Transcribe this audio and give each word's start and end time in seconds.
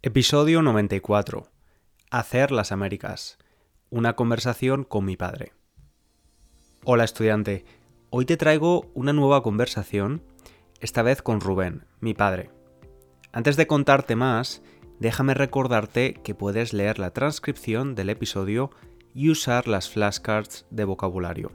Episodio 0.00 0.62
94. 0.62 1.48
Hacer 2.12 2.52
las 2.52 2.70
Américas. 2.70 3.36
Una 3.90 4.14
conversación 4.14 4.84
con 4.84 5.04
mi 5.04 5.16
padre. 5.16 5.54
Hola 6.84 7.02
estudiante, 7.02 7.64
hoy 8.10 8.24
te 8.24 8.36
traigo 8.36 8.86
una 8.94 9.12
nueva 9.12 9.42
conversación, 9.42 10.22
esta 10.78 11.02
vez 11.02 11.20
con 11.20 11.40
Rubén, 11.40 11.84
mi 11.98 12.14
padre. 12.14 12.52
Antes 13.32 13.56
de 13.56 13.66
contarte 13.66 14.14
más, 14.14 14.62
déjame 15.00 15.34
recordarte 15.34 16.14
que 16.14 16.32
puedes 16.32 16.72
leer 16.72 17.00
la 17.00 17.10
transcripción 17.10 17.96
del 17.96 18.10
episodio 18.10 18.70
y 19.14 19.30
usar 19.30 19.66
las 19.66 19.90
flashcards 19.90 20.64
de 20.70 20.84
vocabulario. 20.84 21.50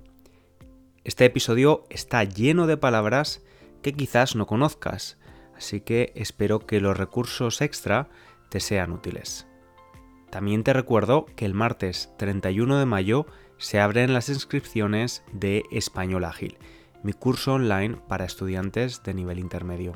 Este 1.05 1.23
episodio 1.23 1.85
está 1.89 2.25
lleno 2.25 2.67
de 2.67 2.75
palabras 2.75 3.41
que 3.81 3.93
quizás 3.93 4.35
no 4.35 4.47
conozcas, 4.47 5.17
así 5.55 5.79
que 5.79 6.11
espero 6.15 6.59
que 6.59 6.81
los 6.81 6.97
recursos 6.97 7.61
extra 7.61 8.09
te 8.53 8.59
sean 8.59 8.91
útiles. 8.91 9.47
También 10.29 10.63
te 10.63 10.73
recuerdo 10.73 11.25
que 11.35 11.45
el 11.45 11.55
martes 11.55 12.13
31 12.19 12.77
de 12.77 12.85
mayo 12.85 13.25
se 13.57 13.79
abren 13.79 14.13
las 14.13 14.29
inscripciones 14.29 15.23
de 15.31 15.63
Español 15.71 16.23
Ágil, 16.23 16.59
mi 17.01 17.13
curso 17.13 17.55
online 17.55 17.97
para 18.07 18.25
estudiantes 18.25 19.01
de 19.01 19.15
nivel 19.15 19.39
intermedio. 19.39 19.93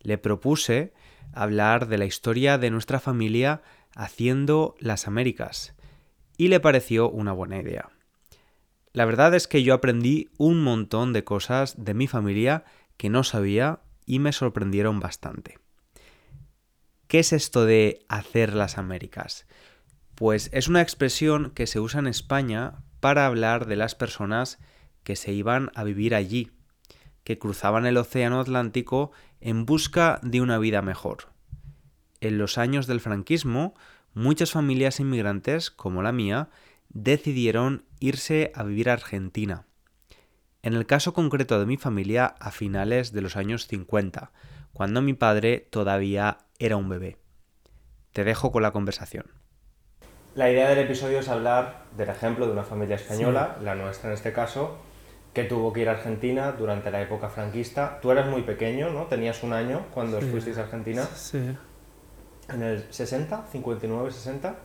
Le 0.00 0.18
propuse 0.18 0.92
hablar 1.32 1.86
de 1.86 1.98
la 1.98 2.06
historia 2.06 2.58
de 2.58 2.70
nuestra 2.70 2.98
familia 2.98 3.62
haciendo 3.98 4.76
las 4.78 5.08
Américas 5.08 5.74
y 6.36 6.48
le 6.48 6.60
pareció 6.60 7.10
una 7.10 7.32
buena 7.32 7.58
idea. 7.58 7.90
La 8.92 9.04
verdad 9.04 9.34
es 9.34 9.48
que 9.48 9.64
yo 9.64 9.74
aprendí 9.74 10.30
un 10.38 10.62
montón 10.62 11.12
de 11.12 11.24
cosas 11.24 11.74
de 11.84 11.94
mi 11.94 12.06
familia 12.06 12.64
que 12.96 13.10
no 13.10 13.24
sabía 13.24 13.80
y 14.06 14.20
me 14.20 14.32
sorprendieron 14.32 15.00
bastante. 15.00 15.58
¿Qué 17.08 17.18
es 17.18 17.32
esto 17.32 17.66
de 17.66 18.06
hacer 18.08 18.54
las 18.54 18.78
Américas? 18.78 19.46
Pues 20.14 20.48
es 20.52 20.68
una 20.68 20.80
expresión 20.80 21.50
que 21.50 21.66
se 21.66 21.80
usa 21.80 21.98
en 21.98 22.06
España 22.06 22.84
para 23.00 23.26
hablar 23.26 23.66
de 23.66 23.76
las 23.76 23.96
personas 23.96 24.58
que 25.02 25.16
se 25.16 25.32
iban 25.32 25.72
a 25.74 25.82
vivir 25.82 26.14
allí, 26.14 26.52
que 27.24 27.38
cruzaban 27.38 27.84
el 27.84 27.96
Océano 27.96 28.40
Atlántico 28.40 29.10
en 29.40 29.66
busca 29.66 30.20
de 30.22 30.40
una 30.40 30.58
vida 30.58 30.82
mejor 30.82 31.36
en 32.20 32.38
los 32.38 32.58
años 32.58 32.86
del 32.86 33.00
franquismo, 33.00 33.74
muchas 34.14 34.52
familias 34.52 35.00
inmigrantes, 35.00 35.70
como 35.70 36.02
la 36.02 36.12
mía, 36.12 36.48
decidieron 36.88 37.84
irse 38.00 38.52
a 38.54 38.64
vivir 38.64 38.90
a 38.90 38.94
Argentina. 38.94 39.66
En 40.62 40.74
el 40.74 40.86
caso 40.86 41.12
concreto 41.12 41.60
de 41.60 41.66
mi 41.66 41.76
familia, 41.76 42.34
a 42.40 42.50
finales 42.50 43.12
de 43.12 43.20
los 43.20 43.36
años 43.36 43.66
50, 43.68 44.32
cuando 44.72 45.02
mi 45.02 45.14
padre 45.14 45.66
todavía 45.70 46.38
era 46.58 46.76
un 46.76 46.88
bebé. 46.88 47.16
Te 48.12 48.24
dejo 48.24 48.50
con 48.50 48.62
la 48.62 48.72
conversación. 48.72 49.26
La 50.34 50.50
idea 50.50 50.68
del 50.68 50.78
episodio 50.78 51.20
es 51.20 51.28
hablar 51.28 51.84
del 51.96 52.08
ejemplo 52.08 52.46
de 52.46 52.52
una 52.52 52.64
familia 52.64 52.96
española, 52.96 53.56
la 53.62 53.74
nuestra 53.74 54.10
en 54.10 54.14
este 54.14 54.32
caso, 54.32 54.78
que 55.32 55.44
tuvo 55.44 55.72
que 55.72 55.80
ir 55.80 55.88
a 55.88 55.92
Argentina 55.92 56.52
durante 56.52 56.90
la 56.90 57.00
época 57.02 57.28
franquista. 57.28 57.98
Tú 58.00 58.10
eras 58.10 58.28
muy 58.28 58.42
pequeño, 58.42 58.90
¿no? 58.90 59.06
Tenías 59.06 59.42
un 59.42 59.52
año 59.52 59.86
cuando 59.92 60.20
fuisteis 60.20 60.58
a 60.58 60.62
Argentina. 60.62 61.04
Sí. 61.14 61.56
¿En 62.48 62.62
el 62.62 62.84
60? 62.90 63.46
¿59, 63.52 64.10
60? 64.10 64.56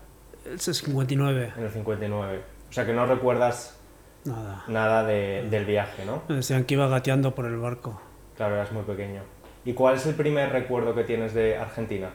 El 0.46 0.60
59. 0.60 1.54
En 1.58 1.64
el 1.64 1.70
59. 1.72 2.42
O 2.70 2.74
sea 2.74 2.86
que 2.86 2.94
no 2.94 3.06
recuerdas 3.06 3.78
Nada. 4.26 4.64
nada 4.68 5.04
de- 5.04 5.48
del 5.50 5.66
viaje, 5.66 6.06
¿no? 6.06 6.24
Me 6.30 6.36
decían 6.36 6.64
que 6.66 6.74
iba 6.76 6.88
gateando 6.88 7.36
por 7.36 7.46
el 7.46 7.58
barco. 7.58 8.02
Claro, 8.38 8.56
eras 8.56 8.72
muy 8.72 8.84
pequeño. 8.84 9.22
¿Y 9.66 9.74
cuál 9.74 9.96
es 9.96 10.06
el 10.06 10.16
primer 10.16 10.52
recuerdo 10.52 10.96
que 10.96 11.04
tienes 11.04 11.34
de 11.34 11.58
Argentina? 11.58 12.10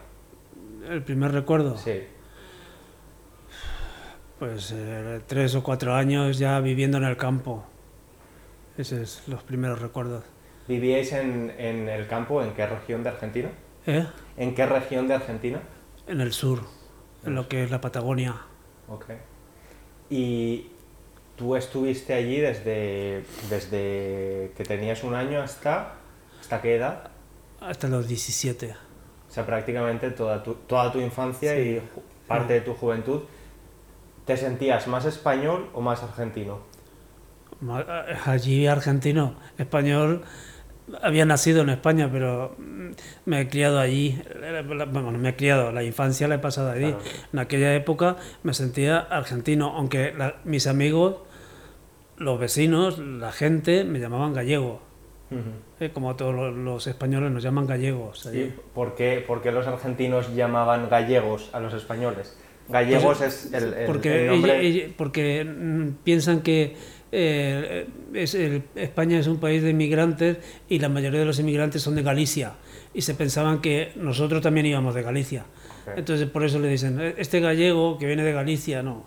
El 0.89 1.03
primer 1.03 1.33
recuerdo, 1.33 1.77
Sí. 1.77 2.03
pues 4.39 4.73
eh, 4.77 5.21
tres 5.27 5.55
o 5.55 5.63
cuatro 5.63 5.95
años 5.95 6.39
ya 6.39 6.61
viviendo 6.61 6.97
en 6.99 7.05
el 7.05 7.17
campo. 7.17 7.65
Esos 8.77 9.11
son 9.11 9.35
los 9.35 9.43
primeros 9.43 9.81
recuerdos. 9.81 10.25
¿Vivíais 10.69 11.13
en, 11.13 11.53
en 11.59 11.89
el 11.89 12.07
campo? 12.07 12.43
¿En 12.43 12.53
qué 12.53 12.67
región 12.67 13.03
de 13.03 13.09
Argentina? 13.11 13.49
¿Eh? 13.89 14.07
¿En 14.37 14.55
qué 14.55 14.67
región 14.67 15.09
de 15.09 15.15
Argentina? 15.15 15.61
En 16.07 16.21
el 16.21 16.33
sur, 16.33 16.61
en 17.25 17.35
lo 17.35 17.49
que 17.49 17.65
es 17.65 17.71
la 17.71 17.81
Patagonia. 17.81 18.37
Ok. 18.87 19.07
¿Y 20.11 20.67
tú 21.37 21.57
estuviste 21.57 22.13
allí 22.13 22.39
desde, 22.39 23.25
desde 23.49 24.53
que 24.57 24.65
tenías 24.65 25.03
un 25.05 25.15
año 25.15 25.41
hasta... 25.41 25.95
¿Hasta 26.39 26.61
qué 26.61 26.77
edad? 26.77 27.11
Hasta 27.61 27.89
los 27.89 28.07
17. 28.07 28.73
O 29.29 29.31
sea, 29.33 29.45
prácticamente 29.47 30.11
toda 30.11 30.43
tu, 30.43 30.55
toda 30.55 30.93
tu 30.93 31.01
infancia 31.01 31.53
Sí. 31.55 31.61
y 31.61 31.83
parte 32.29 32.53
de 32.55 32.61
tu 32.61 32.75
juventud. 32.75 33.23
¿Te 34.27 34.37
sentías 34.37 34.87
más 34.87 35.07
español 35.07 35.71
o 35.73 35.81
más 35.81 36.03
argentino? 36.03 36.59
Ma- 37.61 37.85
Allí 38.27 38.67
argentino, 38.67 39.35
español, 39.57 40.23
había 41.03 41.25
nacido 41.25 41.63
en 41.63 41.71
España, 41.71 42.09
pero 42.13 42.55
mm, 42.59 42.91
me 43.27 43.41
he 43.43 43.49
criado 43.49 43.79
allí. 43.79 44.21
Eh, 44.43 44.63
Bueno, 44.67 45.11
no 45.13 45.19
me 45.19 45.31
he 45.31 45.37
criado, 45.37 45.73
la 45.73 45.83
infancia 45.85 46.29
la 46.29 46.37
he 46.37 46.39
pasado 46.39 46.71
allí. 46.71 46.93
Claro. 46.93 46.99
En 47.33 47.39
aquella 47.39 47.75
época 47.75 48.17
me 48.43 48.55
sentía 48.55 48.99
argentino, 48.99 49.75
aunque 49.77 50.13
la- 50.17 50.37
mis 50.45 50.67
amigos, 50.67 51.17
los 52.17 52.39
vecinos, 52.41 52.99
la 52.99 53.33
gente 53.33 53.85
me 53.85 53.99
llamaban 54.01 54.33
gallego. 54.35 54.83
Ujú. 55.31 55.41
eh, 55.85 55.91
como 55.93 56.17
todos 56.17 56.35
los, 56.35 56.57
los 56.57 56.87
españoles 56.87 57.31
nos 57.31 57.43
llaman 57.43 57.67
gallegos. 57.67 58.25
allí. 58.27 58.41
¿Y 58.45 58.55
por 58.75 58.95
qué, 58.95 59.23
por 59.27 59.43
qué 59.43 59.53
los 59.53 59.67
argentinos 59.67 60.35
llamaban 60.35 60.89
gallegos 60.89 61.51
a 61.53 61.61
los 61.61 61.75
españoles? 61.75 62.35
Gallegos 62.71 63.21
es 63.21 63.53
el, 63.53 63.65
el- 63.65 63.71
Pues, 63.75 63.87
porque, 63.87 64.25
el 64.25 64.31
nombre... 64.31 64.61
ella- 64.67 64.85
ella- 64.87 64.95
porque 64.97 65.45
mm, 65.45 65.89
piensan 66.03 66.41
que 66.41 66.77
eh, 67.13 67.87
es 68.15 68.35
el- 68.35 68.63
España 68.75 69.19
es 69.19 69.27
un 69.27 69.39
país 69.39 69.63
de 69.63 69.71
inmigrantes 69.71 70.39
y 70.69 70.79
la 70.79 70.89
mayoría 70.89 71.21
de 71.21 71.27
los 71.27 71.39
inmigrantes 71.39 71.83
son 71.83 71.95
de 71.95 72.03
Galicia. 72.03 72.53
Y 72.95 73.03
se 73.03 73.15
pensaban 73.15 73.61
que 73.61 73.93
nosotros 73.97 74.43
también 74.43 74.67
íbamos 74.67 74.95
de 74.95 75.03
Galicia. 75.03 75.45
Entonces 75.97 76.29
por 76.29 76.45
eso 76.45 76.59
le 76.59 76.69
dicen, 76.69 77.01
"Eh, 77.01 77.15
este 77.19 77.41
gallego 77.41 77.99
que 77.99 78.07
viene 78.07 78.23
de 78.25 78.33
Galicia, 78.33 78.83
no, 78.83 79.05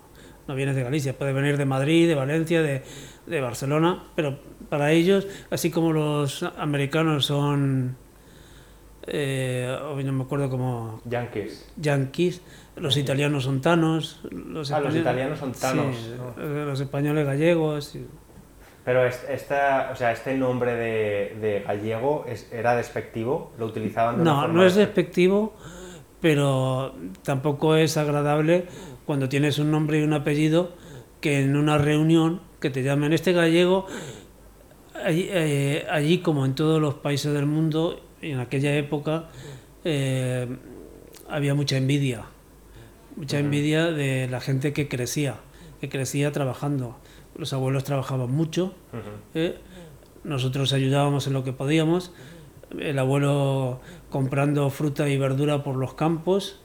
no 0.47 0.55
viene 0.55 0.73
de 0.73 0.81
Galicia, 0.83 1.13
puede 1.17 1.33
venir 1.33 1.57
de 1.57 1.65
Madrid, 1.65 2.07
de 2.07 2.15
Valencia, 2.15 2.61
de, 2.63 2.81
de 3.27 3.41
Barcelona, 3.41 4.03
pero 4.15 4.39
para 4.69 4.91
ellos, 4.91 5.27
así 5.51 5.69
como 5.69 5.93
los 5.93 6.43
americanos 6.57 7.25
son, 7.25 7.97
eh, 9.07 9.77
hoy 9.93 10.03
no 10.03 10.11
me 10.13 10.23
acuerdo 10.23 10.49
cómo, 10.49 11.01
Yankees. 11.05 11.67
yanquis, 11.77 12.41
los 12.75 12.95
italianos 12.97 13.43
son 13.43 13.61
tanos, 13.61 14.21
los, 14.31 14.71
Ah, 14.71 14.79
los 14.79 14.89
españoles- 14.95 15.01
italianos 15.01 15.39
son 15.39 15.51
tanos, 15.53 15.95
sí, 15.95 16.13
¿no? 16.17 16.43
eh, 16.43 16.65
los 16.65 16.79
españoles 16.79 17.25
gallegos. 17.25 17.95
y- 17.95 18.05
Pero 18.85 19.05
es- 19.05 19.23
esta, 19.29 19.89
o 19.91 19.95
sea, 19.95 20.11
este 20.11 20.35
nombre 20.35 20.73
de, 20.75 21.37
de 21.39 21.63
gallego 21.67 22.25
es- 22.27 22.51
era 22.51 22.75
despectivo, 22.75 23.51
lo 23.59 23.67
utilizaban 23.67 24.17
de 24.17 24.23
No, 24.23 24.47
no 24.47 24.65
es 24.65 24.73
despe- 24.75 24.77
despectivo, 24.87 25.53
pero 26.19 26.93
tampoco 27.23 27.75
es 27.75 27.97
agradable 27.97 28.65
cuando 29.05 29.29
tienes 29.29 29.59
un 29.59 29.69
nombre 29.71 29.99
y 29.99 30.03
un 30.03 30.13
apellido 30.13 30.71
que 31.21 31.41
en 31.43 31.55
una 31.55 31.77
reunión 31.77 32.41
que 32.59 32.69
te 32.71 32.81
llamen 32.83 33.13
este 33.13 33.33
gallego, 33.33 33.85
allí, 35.03 35.27
eh, 35.29 35.85
allí 35.89 36.19
como 36.19 36.45
en 36.45 36.55
todos 36.55 36.81
los 36.81 36.95
países 36.95 37.33
del 37.33 37.45
mundo, 37.45 37.99
en 38.21 38.39
aquella 38.39 38.75
época 38.75 39.25
eh, 39.83 40.47
había 41.29 41.53
mucha 41.53 41.77
envidia, 41.77 42.25
mucha 43.15 43.39
envidia 43.39 43.91
de 43.91 44.27
la 44.27 44.39
gente 44.39 44.73
que 44.73 44.87
crecía, 44.87 45.35
que 45.79 45.89
crecía 45.89 46.31
trabajando. 46.31 46.97
Los 47.35 47.53
abuelos 47.53 47.83
trabajaban 47.83 48.31
mucho. 48.31 48.73
¿eh? 49.33 49.57
Nosotros 50.23 50.73
ayudábamos 50.73 51.27
en 51.27 51.33
lo 51.33 51.43
que 51.43 51.53
podíamos. 51.53 52.13
El 52.77 52.99
abuelo 52.99 53.81
comprando 54.09 54.69
fruta 54.69 55.09
y 55.09 55.17
verdura 55.17 55.63
por 55.63 55.75
los 55.75 55.93
campos 55.93 56.59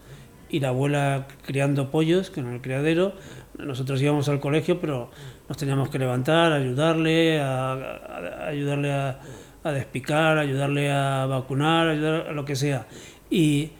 y 0.48 0.60
la 0.60 0.68
abuela 0.68 1.26
criando 1.44 1.90
pollos, 1.90 2.30
que 2.30 2.40
en 2.40 2.48
el 2.48 2.60
criadero. 2.60 3.14
Nosotros 3.58 4.00
íbamos 4.02 4.28
al 4.28 4.40
colegio, 4.40 4.80
pero 4.80 5.10
nos 5.48 5.56
teníamos 5.56 5.88
que 5.88 5.98
levantar, 5.98 6.52
ayudarle, 6.52 7.40
a, 7.40 8.46
ayudarle 8.46 8.92
a, 8.92 9.20
a, 9.66 9.72
despicar, 9.72 10.38
ayudarle 10.38 10.90
a 10.90 11.26
vacunar, 11.26 11.88
ayudar 11.88 12.28
a 12.28 12.32
lo 12.32 12.44
que 12.44 12.56
sea. 12.56 12.86
Y 13.30 13.72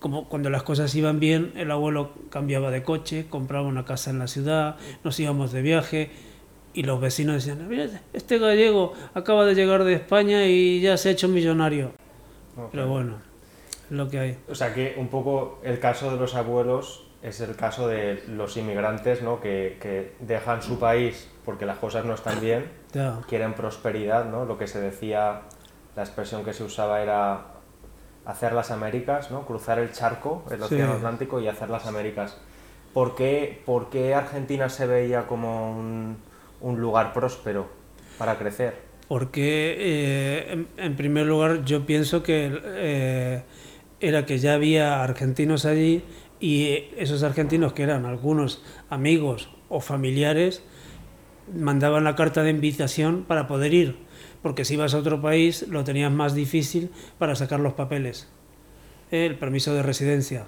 como 0.00 0.28
cuando 0.28 0.50
las 0.50 0.62
cosas 0.62 0.94
iban 0.94 1.20
bien, 1.20 1.52
el 1.56 1.70
abuelo 1.70 2.12
cambiaba 2.30 2.70
de 2.70 2.82
coche, 2.82 3.26
compraba 3.28 3.66
una 3.66 3.84
casa 3.84 4.10
en 4.10 4.18
la 4.18 4.28
ciudad, 4.28 4.76
nos 5.04 5.18
íbamos 5.18 5.52
de 5.52 5.62
viaje 5.62 6.10
y 6.74 6.82
los 6.82 7.00
vecinos 7.00 7.44
decían, 7.44 7.68
este 8.12 8.38
gallego 8.38 8.92
acaba 9.14 9.44
de 9.44 9.54
llegar 9.54 9.84
de 9.84 9.94
España 9.94 10.46
y 10.46 10.80
ya 10.80 10.96
se 10.96 11.08
ha 11.08 11.12
hecho 11.12 11.28
millonario. 11.28 11.92
Pero 12.70 12.88
bueno, 12.88 13.16
es 13.90 13.96
lo 13.96 14.08
que 14.08 14.18
hay. 14.18 14.38
O 14.48 14.54
sea 14.54 14.74
que 14.74 14.94
un 14.96 15.08
poco 15.08 15.60
el 15.64 15.80
caso 15.80 16.10
de 16.10 16.18
los 16.18 16.34
abuelos 16.34 17.04
es 17.22 17.40
el 17.40 17.56
caso 17.56 17.88
de 17.88 18.22
los 18.28 18.56
inmigrantes 18.56 19.22
¿no? 19.22 19.40
que, 19.40 19.78
que 19.80 20.12
dejan 20.20 20.62
su 20.62 20.78
país 20.78 21.28
porque 21.44 21.66
las 21.66 21.78
cosas 21.78 22.04
no 22.04 22.14
están 22.14 22.40
bien, 22.40 22.66
quieren 23.28 23.54
prosperidad, 23.54 24.24
¿no? 24.24 24.44
lo 24.44 24.58
que 24.58 24.66
se 24.66 24.80
decía, 24.80 25.42
la 25.96 26.02
expresión 26.02 26.44
que 26.44 26.52
se 26.52 26.64
usaba 26.64 27.02
era 27.02 27.46
hacer 28.24 28.52
las 28.52 28.70
Américas, 28.70 29.30
¿no? 29.30 29.46
cruzar 29.46 29.78
el 29.78 29.92
charco, 29.92 30.44
el 30.50 30.62
Océano 30.62 30.92
Atlántico 30.92 31.40
y 31.40 31.48
hacer 31.48 31.70
las 31.70 31.86
Américas. 31.86 32.36
¿Por 32.92 33.14
qué, 33.14 33.62
¿Por 33.64 33.90
qué, 33.90 34.14
Argentina 34.14 34.68
se 34.68 34.86
veía 34.86 35.26
como 35.26 35.78
un, 35.78 36.16
un 36.60 36.80
lugar 36.80 37.12
próspero 37.12 37.68
para 38.18 38.38
crecer? 38.38 38.88
Porque, 39.08 39.76
eh, 39.78 40.66
en, 40.76 40.96
primer 40.96 41.26
lugar, 41.26 41.64
yo 41.64 41.86
pienso 41.86 42.22
que 42.22 42.60
eh, 42.62 43.42
era 44.00 44.26
que 44.26 44.38
ya 44.38 44.52
había 44.52 45.02
argentinos 45.02 45.64
allí 45.64 46.04
y 46.40 46.90
esos 46.96 47.22
argentinos 47.22 47.72
que 47.72 47.82
eran 47.82 48.04
algunos 48.04 48.62
amigos 48.90 49.50
o 49.70 49.80
familiares 49.80 50.62
mandaban 51.54 52.04
la 52.04 52.16
carta 52.16 52.42
de 52.42 52.50
invitación 52.50 53.24
para 53.26 53.46
poder 53.46 53.74
ir, 53.74 53.96
porque 54.42 54.64
si 54.64 54.74
ibas 54.74 54.94
a 54.94 54.98
otro 54.98 55.20
país 55.20 55.66
lo 55.68 55.84
tenías 55.84 56.12
más 56.12 56.34
difícil 56.34 56.90
para 57.18 57.34
sacar 57.34 57.60
los 57.60 57.74
papeles, 57.74 58.28
el 59.10 59.36
permiso 59.36 59.74
de 59.74 59.82
residencia, 59.82 60.46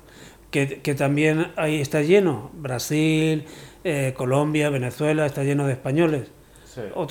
que, 0.51 0.95
también 0.97 1.53
ahí 1.57 1.81
está 1.81 2.03
lleno, 2.03 2.51
Brasil, 2.55 3.45
eh, 3.85 4.15
Colombia, 4.17 4.69
Venezuela, 4.71 5.25
está 5.27 5.45
lleno 5.45 5.67
de 5.67 5.73
españoles, 5.73 6.31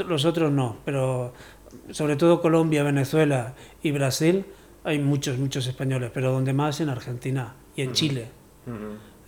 los 0.08 0.26
otros 0.26 0.52
no, 0.52 0.78
pero 0.86 1.34
sobre 1.92 2.16
todo 2.16 2.42
Colombia, 2.42 2.84
Venezuela 2.84 3.56
y 3.84 3.92
Brasil 3.92 4.46
hay 4.84 5.00
muchos, 5.00 5.38
muchos 5.38 5.68
españoles, 5.68 6.12
pero 6.14 6.32
donde 6.32 6.54
más 6.54 6.82
en 6.82 6.90
Argentina 6.90 7.56
y 7.76 7.82
en 7.82 7.94
Chile. 7.94 8.28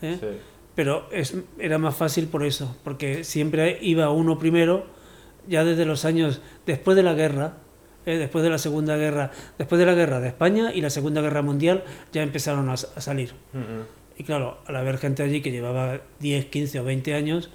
¿Eh? 0.01 0.39
Pero 0.75 1.07
es, 1.11 1.35
era 1.59 1.77
más 1.77 1.95
fácil 1.95 2.27
por 2.27 2.45
eso, 2.45 2.77
porque 2.83 3.23
siempre 3.23 3.77
iba 3.81 4.09
uno 4.09 4.39
primero, 4.39 4.85
ya 5.47 5.63
desde 5.63 5.85
los 5.85 6.05
años 6.05 6.41
después 6.65 6.95
de 6.95 7.03
la 7.03 7.13
guerra, 7.13 7.57
¿eh? 8.05 8.17
después 8.17 8.43
de 8.43 8.49
la 8.49 8.57
Segunda 8.57 8.95
Guerra, 8.95 9.31
después 9.57 9.79
de 9.79 9.85
la 9.85 9.93
guerra 9.93 10.19
de 10.19 10.29
España 10.29 10.71
y 10.73 10.81
la 10.81 10.89
Segunda 10.89 11.21
Guerra 11.21 11.41
Mundial, 11.41 11.83
ya 12.13 12.23
empezaron 12.23 12.69
a, 12.69 12.77
salir. 12.77 13.33
Y 14.17 14.23
claro, 14.23 14.59
al 14.65 14.75
haber 14.75 14.97
gente 14.97 15.23
allí 15.23 15.41
que 15.41 15.51
llevaba 15.51 16.01
10, 16.19 16.45
15 16.45 16.79
o 16.79 16.83
20 16.83 17.13
años, 17.15 17.49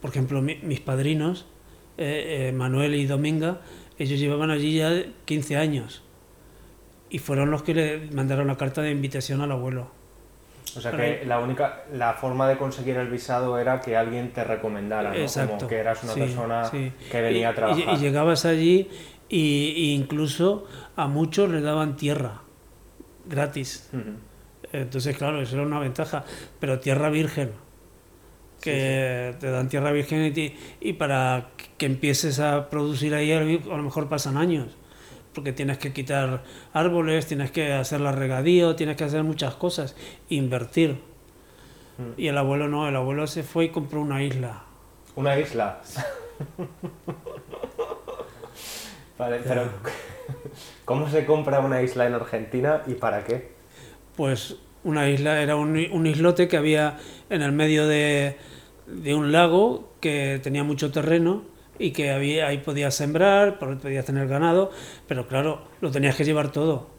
por 0.00 0.10
ejemplo, 0.10 0.42
mis 0.42 0.80
padrinos, 0.80 1.46
eh, 1.96 2.52
Manuel 2.54 2.94
y 2.94 3.06
Dominga, 3.06 3.60
ellos 3.98 4.18
llevaban 4.18 4.50
allí 4.50 4.76
ya 4.76 5.04
15 5.26 5.56
años. 5.56 6.02
Y 7.10 7.18
fueron 7.18 7.50
los 7.50 7.62
que 7.62 7.74
le 7.74 8.10
mandaron 8.12 8.46
la 8.46 8.56
carta 8.56 8.80
de 8.82 8.90
invitación 8.90 9.42
al 9.42 9.52
abuelo. 9.52 9.90
O 10.76 10.80
sea 10.80 10.92
que 10.92 11.24
la 11.26 11.40
única, 11.40 11.84
la 11.92 12.14
forma 12.14 12.48
de 12.48 12.56
conseguir 12.56 12.96
el 12.96 13.08
visado 13.08 13.58
era 13.58 13.80
que 13.80 13.96
alguien 13.96 14.32
te 14.32 14.44
recomendara, 14.44 15.12
¿no? 15.12 15.26
Como 15.26 15.68
que 15.68 15.76
eras 15.76 16.02
una 16.04 16.14
persona 16.14 16.70
que 16.70 17.20
venía 17.20 17.50
a 17.50 17.54
trabajar. 17.54 17.94
Y, 17.94 17.98
llegabas 17.98 18.44
allí 18.44 18.88
y, 19.28 19.94
incluso 19.94 20.66
a 20.96 21.08
muchos 21.08 21.50
les 21.50 21.62
daban 21.62 21.96
tierra 21.96 22.42
gratis. 23.26 23.90
Entonces, 24.72 25.16
claro, 25.16 25.42
eso 25.42 25.56
era 25.56 25.66
una 25.66 25.80
ventaja. 25.80 26.24
Pero 26.60 26.78
tierra 26.78 27.10
virgen, 27.10 27.52
que 28.60 29.34
te 29.40 29.50
dan 29.50 29.68
tierra 29.68 29.90
virgen 29.90 30.32
y, 30.34 30.54
y, 30.80 30.92
para 30.92 31.48
que 31.78 31.86
empieces 31.86 32.38
a 32.38 32.70
producir 32.70 33.14
ahí 33.14 33.32
a 33.32 33.40
lo 33.40 33.82
mejor 33.82 34.08
pasan 34.08 34.36
años 34.36 34.76
porque 35.40 35.54
tienes 35.54 35.78
que 35.78 35.94
quitar 35.94 36.42
árboles, 36.74 37.24
tienes 37.24 37.50
que 37.50 37.72
hacer 37.72 38.02
la 38.02 38.12
regadío, 38.12 38.76
tienes 38.76 38.98
que 38.98 39.04
hacer 39.04 39.24
muchas 39.24 39.54
cosas, 39.54 39.96
invertir. 40.28 41.00
Mm. 41.96 42.20
Y 42.20 42.26
el 42.28 42.36
abuelo 42.36 42.68
no, 42.68 42.86
el 42.86 42.94
abuelo 42.94 43.26
se 43.26 43.42
fue 43.42 43.64
y 43.64 43.68
compró 43.70 44.02
una 44.02 44.22
isla. 44.22 44.64
¿Una 45.16 45.38
isla? 45.38 45.80
vale, 49.18 49.40
pero 49.42 49.62
¿cómo 50.84 51.08
se 51.08 51.24
compra 51.24 51.60
una 51.60 51.80
isla 51.80 52.06
en 52.06 52.12
Argentina 52.12 52.82
y 52.86 52.92
para 52.92 53.24
qué? 53.24 53.52
Pues 54.18 54.56
una 54.84 55.08
isla 55.08 55.40
era 55.40 55.56
un, 55.56 55.70
un 55.90 56.06
islote 56.06 56.48
que 56.48 56.58
había 56.58 56.98
en 57.30 57.40
el 57.40 57.52
medio 57.52 57.88
de, 57.88 58.36
de 58.86 59.14
un 59.14 59.32
lago 59.32 59.88
que 60.00 60.38
tenía 60.42 60.64
mucho 60.64 60.92
terreno 60.92 61.44
y 61.80 61.92
que 61.92 62.10
había, 62.10 62.46
ahí 62.46 62.58
podías 62.58 62.94
sembrar, 62.94 63.58
podías 63.58 64.04
tener 64.04 64.28
ganado, 64.28 64.70
pero 65.08 65.26
claro, 65.26 65.62
lo 65.80 65.90
tenías 65.90 66.14
que 66.14 66.24
llevar 66.24 66.52
todo 66.52 66.90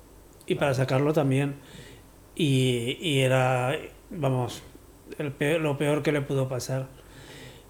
y 0.48 0.56
para 0.56 0.74
sacarlo 0.74 1.14
también. 1.14 1.56
Y, 2.36 2.98
y 3.00 3.20
era, 3.20 3.78
vamos, 4.10 4.64
el 5.20 5.62
lo 5.62 5.78
peor 5.78 6.02
que 6.02 6.12
le 6.12 6.22
pudo 6.22 6.50
pasar. 6.50 6.88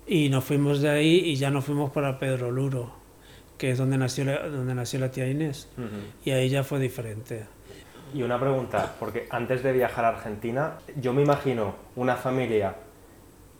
Y 0.07 0.29
nos 0.29 0.45
fuimos 0.45 0.81
de 0.81 0.89
ahí 0.89 1.17
y 1.17 1.35
ya 1.35 1.49
nos 1.49 1.65
fuimos 1.65 1.91
para 1.91 2.17
Pedro 2.17 2.49
Luro, 2.49 2.93
que 3.57 3.71
es 3.71 3.77
donde 3.77 3.97
nació 3.97 4.25
la, 4.25 4.47
donde 4.47 4.73
nació 4.73 4.99
la 4.99 5.11
tía 5.11 5.27
Inés. 5.27 5.69
Y 6.23 6.31
ahí 6.31 6.47
ya 6.47 6.63
fue 6.63 6.79
diferente. 6.79 7.45
Y 8.13 8.23
una 8.23 8.39
pregunta, 8.39 8.95
porque 8.99 9.27
antes 9.29 9.63
de 9.63 9.73
viajar 9.73 10.05
a 10.05 10.09
Argentina, 10.09 10.77
yo 10.95 11.13
me 11.13 11.23
imagino 11.23 11.75
una 11.97 12.15
familia 12.15 12.75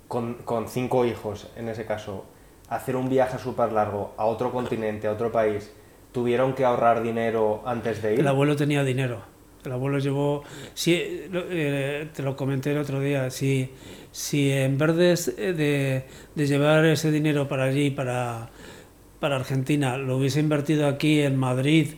con, 0.08 0.36
con 0.36 0.70
cinco 0.70 1.06
hijos, 1.06 1.50
en 1.56 1.70
ese 1.70 1.86
caso, 1.86 2.26
hacer 2.72 2.96
un 2.96 3.10
viaje 3.10 3.38
súper 3.38 3.74
largo 3.74 4.14
a 4.18 4.26
otro 4.26 4.52
continente, 4.52 5.06
a 5.06 5.12
otro 5.12 5.30
país, 5.30 5.70
tuvieron 6.14 6.54
que 6.54 6.64
ahorrar 6.64 7.04
dinero 7.04 7.62
antes 7.66 8.02
de 8.02 8.14
ir? 8.14 8.20
El 8.22 8.28
abuelo 8.28 8.56
tenía 8.56 8.84
dinero. 8.84 9.22
El 9.66 9.74
abuelo 9.74 10.00
llevó, 10.00 10.44
si, 10.74 10.94
eh, 10.96 12.08
te 12.16 12.24
lo 12.24 12.36
comenté 12.36 12.72
el 12.72 12.80
otro 12.80 13.00
día, 13.00 13.30
si, 13.30 13.70
si 14.12 14.52
en 14.52 14.78
vez 14.78 14.96
de, 15.36 16.04
de, 16.34 16.48
llevar 16.48 16.86
ese 16.86 17.12
dinero 17.12 17.48
para 17.48 17.66
allí, 17.66 17.92
para, 17.92 18.50
para 19.20 19.36
Argentina, 19.36 19.98
lo 19.98 20.18
hubiese 20.18 20.40
invertido 20.40 20.88
aquí 20.88 21.22
en 21.22 21.36
Madrid, 21.36 21.90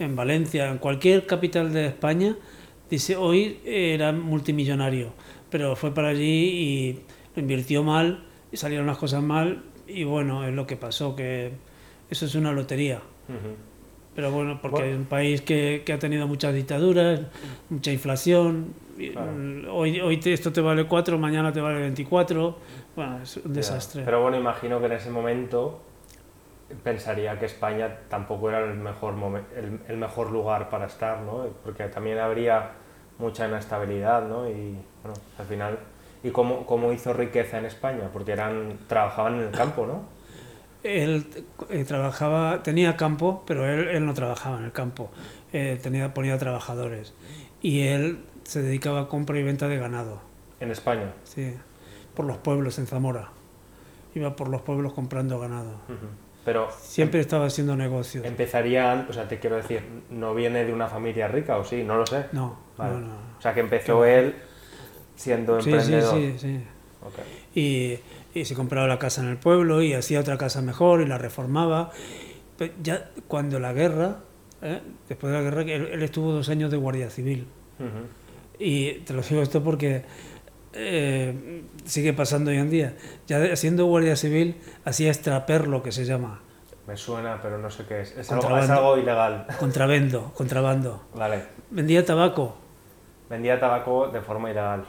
en 0.00 0.16
Valencia, 0.16 0.70
en 0.70 0.78
cualquier 0.78 1.26
capital 1.26 1.72
de 1.72 1.86
España, 1.86 2.34
dice, 2.90 3.14
hoy 3.14 3.60
era 3.64 4.10
multimillonario, 4.10 5.12
pero 5.50 5.76
fue 5.76 5.94
para 5.94 6.08
allí 6.08 6.24
y 6.24 7.00
lo 7.36 7.42
invirtió 7.42 7.84
mal 7.84 8.24
y 8.50 8.56
salieron 8.56 8.86
las 8.86 8.98
cosas 8.98 9.22
mal 9.22 9.62
y 9.86 10.04
bueno, 10.04 10.46
es 10.46 10.54
lo 10.54 10.66
que 10.66 10.76
pasó, 10.76 11.14
que 11.16 11.52
eso 12.10 12.26
es 12.26 12.34
una 12.34 12.52
lotería. 12.52 13.00
Pero 14.14 14.30
bueno, 14.30 14.60
porque 14.62 14.90
es 14.90 14.96
un 14.96 15.06
país 15.06 15.42
que, 15.42 15.82
que, 15.84 15.92
ha 15.92 15.98
tenido 15.98 16.26
muchas 16.28 16.54
dictaduras, 16.54 17.20
mucha 17.68 17.90
inflación. 17.90 18.74
Hoy, 19.70 20.00
hoy 20.00 20.20
esto 20.24 20.52
te 20.52 20.60
vale 20.60 20.86
4, 20.86 21.18
mañana 21.18 21.52
te 21.52 21.60
vale 21.60 21.80
24. 21.80 22.56
Bueno, 22.94 23.22
es 23.22 23.36
un 23.38 23.52
desastre. 23.52 24.02
Pero 24.04 24.22
bueno, 24.22 24.36
imagino 24.36 24.78
que 24.78 24.86
en 24.86 24.92
ese 24.92 25.10
momento 25.10 25.80
pensaría 26.82 27.38
que 27.38 27.46
España 27.46 27.98
tampoco 28.08 28.50
era 28.50 28.60
el 28.64 28.78
mejor, 28.78 29.14
el, 29.56 29.80
el, 29.88 29.96
mejor 29.96 30.30
lugar 30.30 30.70
para 30.70 30.86
estar, 30.86 31.20
¿no? 31.22 31.46
Porque 31.64 31.84
también 31.88 32.18
habría 32.18 32.70
mucha 33.18 33.48
inestabilidad, 33.48 34.26
¿no? 34.28 34.48
Y 34.48 34.76
bueno, 35.02 35.18
al 35.38 35.46
final 35.46 35.78
¿Y 36.24 36.30
cómo, 36.30 36.64
cómo, 36.64 36.90
hizo 36.92 37.12
riqueza 37.12 37.58
en 37.58 37.66
España? 37.66 38.08
Porque 38.10 38.32
eran, 38.32 38.78
trabajaban 38.88 39.34
en 39.34 39.40
el 39.42 39.50
campo, 39.50 39.86
¿no? 39.86 40.02
Él 40.82 41.26
eh, 41.68 41.84
trabajaba, 41.84 42.62
tenía 42.62 42.96
campo, 42.96 43.44
pero 43.46 43.68
él, 43.68 43.88
él, 43.88 44.06
no 44.06 44.14
trabajaba 44.14 44.56
en 44.58 44.64
el 44.64 44.72
campo. 44.72 45.10
Eh, 45.52 45.78
tenía, 45.82 46.14
ponía 46.14 46.38
trabajadores. 46.38 47.12
Y 47.60 47.88
él 47.88 48.24
se 48.42 48.62
dedicaba 48.62 49.02
a 49.02 49.08
compra 49.08 49.38
y 49.38 49.42
venta 49.42 49.68
de 49.68 49.76
ganado. 49.76 50.22
¿En 50.60 50.70
España? 50.70 51.12
Sí, 51.24 51.54
por 52.14 52.24
los 52.24 52.38
pueblos, 52.38 52.78
en 52.78 52.86
Zamora. 52.86 53.28
Iba 54.14 54.34
por 54.34 54.48
los 54.48 54.62
pueblos 54.62 54.94
comprando 54.94 55.38
ganado. 55.38 55.74
Pero 56.46 56.70
siempre 56.80 57.20
estaba 57.20 57.46
haciendo 57.46 57.76
negocios. 57.76 58.24
Empezaría, 58.24 59.06
o 59.10 59.12
sea, 59.12 59.28
te 59.28 59.38
quiero 59.38 59.56
decir, 59.56 59.82
¿no 60.08 60.34
viene 60.34 60.64
de 60.64 60.72
una 60.72 60.88
familia 60.88 61.28
rica 61.28 61.58
o 61.58 61.64
sí? 61.64 61.82
No 61.82 61.96
lo 61.96 62.06
sé. 62.06 62.26
No, 62.32 62.56
no, 62.78 62.98
no. 62.98 63.14
O 63.38 63.42
sea, 63.42 63.52
que 63.52 63.60
empezó 63.60 64.06
él 64.06 64.34
siendo 65.16 65.58
emprendedor. 65.58 66.14
Sí, 66.14 66.34
sí, 66.38 66.58
sí. 67.54 67.58
Y, 67.60 68.38
y, 68.38 68.44
se 68.44 68.54
compraba 68.54 68.86
la 68.86 68.98
casa 68.98 69.22
en 69.22 69.28
el 69.28 69.36
pueblo 69.36 69.82
y 69.82 69.92
hacía 69.92 70.20
otra 70.20 70.38
casa 70.38 70.62
mejor 70.62 71.02
y 71.02 71.06
la 71.06 71.18
reformaba. 71.18 71.90
ya 72.82 73.10
cuando 73.28 73.60
la 73.60 73.72
guerra, 73.72 74.20
¿eh? 74.62 74.80
después 75.08 75.32
de 75.32 75.38
la 75.38 75.44
guerra, 75.44 75.62
él, 75.62 76.02
estuvo 76.02 76.32
dos 76.32 76.48
años 76.48 76.70
de 76.70 76.76
guardia 76.76 77.10
civil. 77.10 77.46
Y 78.58 78.92
te 79.00 79.12
lo 79.12 79.22
digo 79.22 79.42
esto 79.42 79.62
porque 79.62 80.04
eh, 80.72 81.62
sigue 81.84 82.12
pasando 82.12 82.50
hoy 82.50 82.58
en 82.58 82.70
día. 82.70 82.96
Ya 83.26 83.54
siendo 83.56 83.86
guardia 83.86 84.16
civil, 84.16 84.56
hacía 84.84 85.10
extraperlo, 85.10 85.82
que 85.82 85.92
se 85.92 86.04
llama. 86.04 86.40
Me 86.86 86.96
suena, 86.96 87.40
pero 87.40 87.58
no 87.58 87.70
sé 87.70 87.86
qué 87.86 88.02
es. 88.02 88.16
Es 88.16 88.30
algo, 88.30 88.58
es 88.58 88.68
algo 88.68 88.98
ilegal. 88.98 89.46
Contrabando, 89.58 90.32
contrabando. 90.34 91.04
Vale. 91.14 91.42
Vendía 91.70 92.04
tabaco. 92.04 92.56
Vendía 93.30 93.58
tabaco 93.58 94.08
de 94.08 94.20
forma 94.20 94.50
ilegal. 94.50 94.84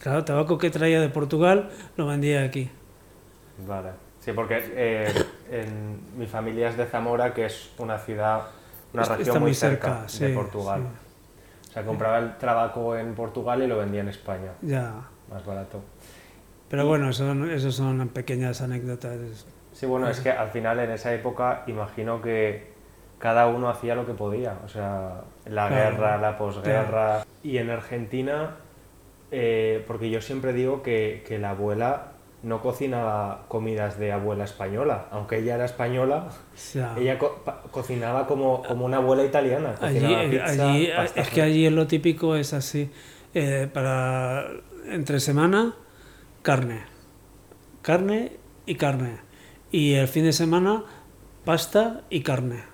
Claro, 0.00 0.24
tabaco 0.24 0.58
que 0.58 0.70
traía 0.70 1.00
de 1.00 1.08
Portugal 1.10 1.70
lo 1.96 2.06
vendía 2.06 2.42
aquí. 2.42 2.70
Vale. 3.66 3.90
Sí, 4.20 4.32
porque 4.32 4.62
eh, 4.74 5.12
en, 5.50 6.18
mi 6.18 6.26
familia 6.26 6.68
es 6.68 6.76
de 6.76 6.86
Zamora, 6.86 7.32
que 7.32 7.46
es 7.46 7.70
una 7.78 7.98
ciudad, 7.98 8.42
una 8.92 9.04
región 9.04 9.40
muy, 9.40 9.54
cerca, 9.54 10.06
de 10.18 10.28
Portugal. 10.34 10.82
O 11.68 11.72
sea, 11.72 11.84
compraba 11.84 12.18
el 12.18 12.36
tabaco 12.36 12.96
en 12.96 13.14
Portugal 13.14 13.62
y 13.62 13.66
lo 13.66 13.78
vendía 13.78 14.00
en 14.00 14.08
España. 14.08 14.52
Ya. 14.62 14.94
Más 15.30 15.44
barato. 15.44 15.80
Pero 16.68 16.86
bueno, 16.86 17.12
son, 17.12 17.50
eso 17.50 17.70
son 17.70 18.08
pequeñas 18.08 18.60
anécdotas. 18.60 19.46
Sí, 19.72 19.86
bueno, 19.86 20.08
es 20.08 20.20
que 20.20 20.30
al 20.30 20.50
final 20.50 20.78
en 20.80 20.90
esa 20.90 21.14
época 21.14 21.62
imagino 21.66 22.20
que 22.20 22.72
cada 23.18 23.46
uno 23.46 23.68
hacía 23.68 23.94
lo 23.94 24.06
que 24.06 24.14
podía. 24.14 24.54
O 24.64 24.68
sea, 24.68 25.22
la 25.46 25.68
guerra, 25.68 26.18
la 26.18 26.36
posguerra. 26.36 27.24
Y 27.42 27.58
en 27.58 27.70
Argentina, 27.70 28.56
eh, 29.30 29.84
porque 29.86 30.10
yo 30.10 30.20
siempre 30.20 30.52
digo 30.52 30.82
que, 30.82 31.24
que 31.26 31.38
la 31.38 31.50
abuela 31.50 32.12
no 32.42 32.62
cocinaba 32.62 33.44
comidas 33.48 33.98
de 33.98 34.12
abuela 34.12 34.44
española, 34.44 35.06
aunque 35.10 35.38
ella 35.38 35.56
era 35.56 35.66
española, 35.66 36.30
ella 36.96 37.18
cocinaba 37.70 38.26
como, 38.26 38.62
como, 38.62 38.86
una 38.86 38.96
abuela 38.96 39.24
italiana. 39.24 39.74
Allí, 39.80 40.14
allí 40.38 40.90
es 41.14 41.28
que 41.28 41.42
allí 41.42 41.68
lo 41.68 41.86
típico 41.86 42.36
es 42.36 42.54
así, 42.54 42.90
eh, 43.34 43.68
para 43.72 44.46
entre 44.86 45.20
semana 45.20 45.74
carne, 46.42 46.82
carne 47.82 48.32
y 48.64 48.76
carne, 48.76 49.18
y 49.70 49.94
el 49.94 50.08
fin 50.08 50.24
de 50.24 50.32
semana 50.32 50.84
pasta 51.44 52.02
y 52.08 52.22
carne. 52.22 52.70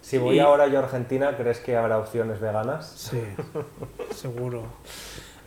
Si 0.00 0.18
voy 0.18 0.38
ahora 0.38 0.68
yo 0.68 0.78
a 0.78 0.84
Argentina, 0.84 1.36
¿crees 1.36 1.58
que 1.58 1.76
habrá 1.76 1.98
opciones 1.98 2.40
veganas? 2.40 2.92
Sí, 2.96 3.20
seguro. 4.14 4.64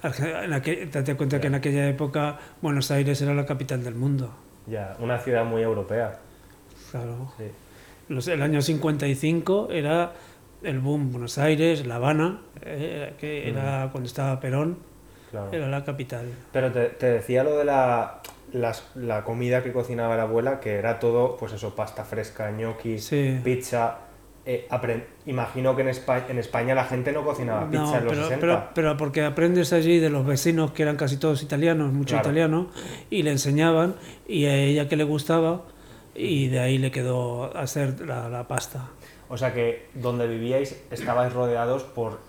En 0.02 0.92
date 0.92 1.16
cuenta 1.16 1.42
que 1.42 1.48
en 1.48 1.56
aquella 1.56 1.88
época 1.88 2.38
Buenos 2.62 2.90
Aires 2.92 3.22
era 3.22 3.34
la 3.34 3.46
capital 3.46 3.84
del 3.84 3.96
mundo. 3.96 4.34
Ya, 4.68 4.96
una 5.00 5.18
ciudad 5.20 5.44
muy 5.46 5.62
europea. 5.62 6.20
Claro. 6.92 7.32
Sí. 7.38 8.32
el 8.32 8.42
año 8.42 8.62
55 8.62 9.70
era 9.72 10.14
el 10.64 10.80
boom 10.80 11.12
Buenos 11.12 11.38
Aires, 11.38 11.86
La 11.86 11.96
Habana, 11.96 12.42
eh, 12.62 13.14
que 13.18 13.50
era 13.50 13.88
mm. 13.88 13.90
cuando 13.92 14.08
estaba 14.08 14.40
Perón, 14.40 14.78
era 15.52 15.68
la 15.68 15.84
capital. 15.84 16.28
Pero 16.52 16.72
te, 16.72 16.86
te 16.90 17.12
decía 17.12 17.44
lo 17.44 17.58
de 17.58 17.66
la, 17.66 18.22
la, 18.54 19.24
comida 19.24 19.64
que 19.64 19.72
cocinaba 19.72 20.16
la 20.16 20.24
abuela, 20.24 20.60
que 20.60 20.76
era 20.76 21.00
todo, 21.00 21.38
pues 21.38 21.54
eso, 21.54 21.76
pasta 21.76 22.04
fresca, 22.04 22.52
ñoquis, 22.52 23.12
pizza 23.44 24.09
eh, 24.46 24.68
imagino 25.26 25.76
que 25.76 25.82
en 25.82 25.90
España, 25.90 26.26
en 26.30 26.40
España, 26.40 26.74
la 26.74 26.86
gente 26.86 27.12
no 27.12 27.24
cocinaba 27.24 27.70
pizza 27.70 27.98
en 27.98 28.06
los 28.06 28.14
pero, 28.14 28.28
60. 28.28 28.74
Pero, 28.74 28.98
porque 28.98 29.24
aprendes 29.24 29.74
allí 29.74 30.00
de 30.00 30.10
los 30.10 30.26
vecinos 30.26 30.72
que 30.72 30.84
eran 30.84 30.96
casi 30.96 31.18
todos 31.18 31.44
italianos, 31.44 31.92
mucho 31.94 32.18
italianos, 32.18 32.68
y 33.10 33.24
le 33.24 33.32
enseñaban 33.32 33.96
y 34.28 34.46
a 34.46 34.56
ella 34.56 34.88
que 34.88 34.96
le 34.96 35.04
gustaba 35.04 35.64
y 36.16 36.48
de 36.48 36.60
ahí 36.60 36.78
le 36.78 36.92
quedó 36.92 37.56
hacer 37.56 38.02
la, 38.08 38.48
pasta. 38.48 38.90
O 39.30 39.38
sea 39.38 39.54
que 39.54 39.88
donde 39.94 40.28
vivíais 40.28 40.82
estabais 40.90 41.32
rodeados 41.32 41.84
por 41.84 42.20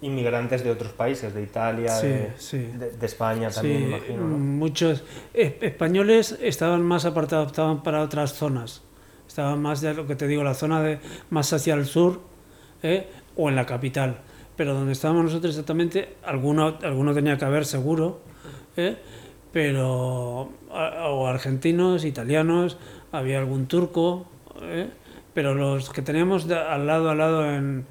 inmigrantes 0.00 0.64
de 0.64 0.70
otros 0.70 0.92
países, 0.92 1.34
de 1.34 1.42
Italia, 1.42 1.92
de, 2.00 2.32
España 3.02 3.50
también, 3.50 3.82
imagino. 3.82 4.22
Muchos 4.22 5.02
españoles 5.34 6.38
estaban 6.40 6.82
más 6.82 7.04
apartados, 7.04 7.48
estaban 7.48 7.82
para 7.82 8.00
otras 8.00 8.32
zonas 8.32 8.87
estaba 9.28 9.54
más 9.54 9.80
de 9.82 9.94
lo 9.94 10.06
que 10.06 10.16
te 10.16 10.26
digo, 10.26 10.42
la 10.42 10.54
zona 10.54 10.82
de 10.82 10.98
más 11.30 11.52
hacia 11.52 11.74
el 11.74 11.86
sur 11.86 12.20
¿eh? 12.82 13.06
o 13.36 13.48
en 13.48 13.54
la 13.56 13.66
capital. 13.66 14.18
Pero 14.56 14.74
donde 14.74 14.92
estábamos 14.92 15.24
nosotros 15.24 15.52
exactamente, 15.52 16.16
alguno, 16.24 16.78
alguno 16.82 17.14
tenía 17.14 17.38
que 17.38 17.44
haber 17.44 17.64
seguro, 17.64 18.20
¿eh? 18.76 18.96
pero 19.52 20.50
o 20.70 21.26
argentinos, 21.28 22.04
italianos, 22.04 22.78
había 23.12 23.38
algún 23.38 23.66
turco, 23.66 24.26
¿eh? 24.62 24.88
pero 25.34 25.54
los 25.54 25.90
que 25.90 26.02
teníamos 26.02 26.50
al 26.50 26.86
lado 26.86 27.10
al 27.10 27.18
lado 27.18 27.46
en, 27.46 27.86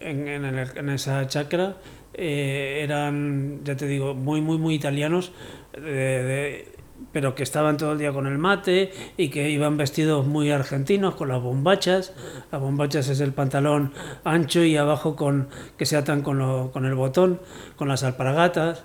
en, 0.00 0.28
en, 0.28 0.88
esa 0.88 1.26
chacra 1.26 1.76
eran, 2.14 3.60
ya 3.64 3.76
te 3.76 3.86
digo, 3.86 4.14
muy, 4.14 4.40
muy, 4.40 4.56
muy 4.56 4.74
italianos, 4.74 5.32
de, 5.74 6.75
pero 7.12 7.34
que 7.34 7.42
estaban 7.42 7.76
todo 7.76 7.92
el 7.92 7.98
día 7.98 8.12
con 8.12 8.26
el 8.26 8.38
mate 8.38 8.92
y 9.16 9.30
que 9.30 9.50
iban 9.50 9.76
vestidos 9.76 10.26
muy 10.26 10.50
argentinos 10.50 11.14
con 11.14 11.28
las 11.28 11.42
bombachas. 11.42 12.12
Las 12.52 12.60
bombachas 12.60 13.08
es 13.08 13.20
el 13.20 13.32
pantalón 13.32 13.92
ancho 14.24 14.62
y 14.62 14.76
abajo 14.76 15.16
con 15.16 15.48
que 15.76 15.86
se 15.86 15.96
atan 15.96 16.22
con, 16.22 16.70
con 16.70 16.84
el 16.84 16.94
botón, 16.94 17.40
con 17.76 17.88
las 17.88 18.02
alpargatas, 18.02 18.84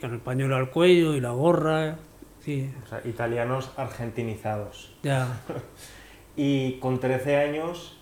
con 0.00 0.12
el 0.14 0.20
pañuelo 0.20 0.56
al 0.56 0.70
cuello 0.70 1.14
y 1.14 1.20
la 1.20 1.30
gorra. 1.30 1.96
Sí. 2.40 2.72
O 2.84 2.88
sea, 2.88 3.00
italianos 3.04 3.70
argentinizados. 3.76 4.94
Ya. 5.02 5.40
y 6.36 6.78
con 6.80 7.00
13 7.00 7.36
años 7.36 7.98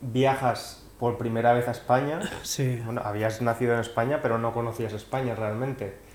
viajas 0.00 0.86
por 0.98 1.18
primera 1.18 1.52
vez 1.52 1.68
a 1.68 1.72
España. 1.72 2.20
Sí. 2.42 2.80
Bueno, 2.84 3.02
habías 3.04 3.42
nacido 3.42 3.74
en 3.74 3.80
España, 3.80 4.20
pero 4.22 4.38
no 4.38 4.52
conocías 4.52 4.92
España 4.92 5.34
realmente. 5.34 6.05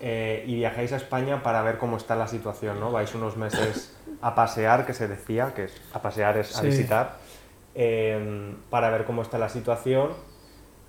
Eh, 0.00 0.44
y 0.46 0.56
viajáis 0.56 0.92
a 0.92 0.96
España 0.96 1.42
para 1.42 1.62
ver 1.62 1.78
cómo 1.78 1.96
está 1.96 2.16
la 2.16 2.28
situación, 2.28 2.80
¿no? 2.80 2.92
Vais 2.92 3.14
unos 3.14 3.36
meses 3.36 3.96
a 4.20 4.34
pasear, 4.34 4.86
que 4.86 4.94
se 4.94 5.08
decía, 5.08 5.52
que 5.54 5.64
es, 5.64 5.80
a 5.92 6.02
pasear 6.02 6.36
es 6.38 6.56
a 6.56 6.62
visitar, 6.62 7.18
em, 7.74 8.56
para 8.70 8.90
ver 8.90 9.04
cómo 9.04 9.22
está 9.22 9.38
la 9.38 9.48
situación. 9.48 10.10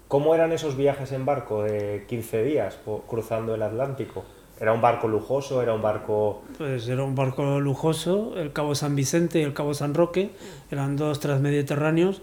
¿Cómo 0.07 0.33
eran 0.33 0.53
esos 0.53 0.77
viajes 0.77 1.11
en 1.11 1.25
barco 1.25 1.63
de 1.63 2.05
15 2.07 2.43
días 2.43 2.79
cruzando 3.07 3.55
el 3.55 3.61
Atlántico? 3.61 4.23
¿Era 4.59 4.71
un 4.71 4.81
barco 4.81 5.07
lujoso? 5.07 5.61
¿Era 5.61 5.73
un 5.73 5.81
barco...? 5.81 6.43
Pues 6.57 6.87
era 6.87 7.03
un 7.03 7.13
barco 7.13 7.59
lujoso, 7.59 8.33
el 8.37 8.53
Cabo 8.53 8.73
San 8.73 8.95
Vicente 8.95 9.39
y 9.39 9.43
el 9.43 9.53
Cabo 9.53 9.73
San 9.73 9.93
Roque, 9.93 10.31
eran 10.71 10.95
dos 10.95 11.19
transmediterráneos, 11.19 12.21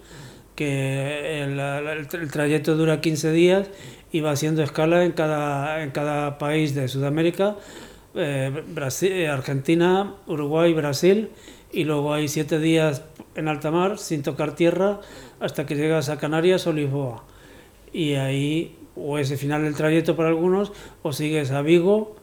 que 0.57 1.43
el, 1.43 1.61
el 1.61 2.31
trayecto 2.31 2.77
dura 2.77 3.01
15 3.01 3.33
días 3.33 3.69
iba 4.15 4.31
haciendo 4.31 4.63
escala 4.63 5.05
en 5.05 5.11
cada, 5.11 5.83
en 5.83 5.91
cada 5.91 6.39
país 6.39 6.73
de 6.73 6.87
Sudamérica, 6.87 7.57
eh, 8.15 8.63
Brasil, 8.69 9.11
eh, 9.11 9.29
Argentina, 9.29 10.15
Uruguay, 10.29 10.73
Brasil, 10.73 11.31
y 11.73 11.83
luego 11.83 12.15
hay 12.15 12.29
siete 12.29 12.61
días 12.61 13.03
en 13.35 13.49
alta 13.49 13.73
mar 13.73 13.99
sin 13.99 14.23
tocar 14.23 14.55
tierra 14.55 15.01
hasta 15.41 15.67
que 15.67 15.75
llegas 15.75 16.11
a 16.11 16.19
Canarias 16.19 16.69
o 16.69 16.73
Lisboa. 16.73 17.25
Y 17.93 18.15
ahí 18.15 18.79
o 18.95 19.19
es 19.19 19.33
el 19.33 19.39
final 19.39 19.65
del 19.65 19.75
trayecto 19.75 20.15
para 20.15 20.29
algunos, 20.29 20.71
o 21.03 21.13
sigues 21.13 21.51
a 21.51 21.63
Vigo 21.63 22.15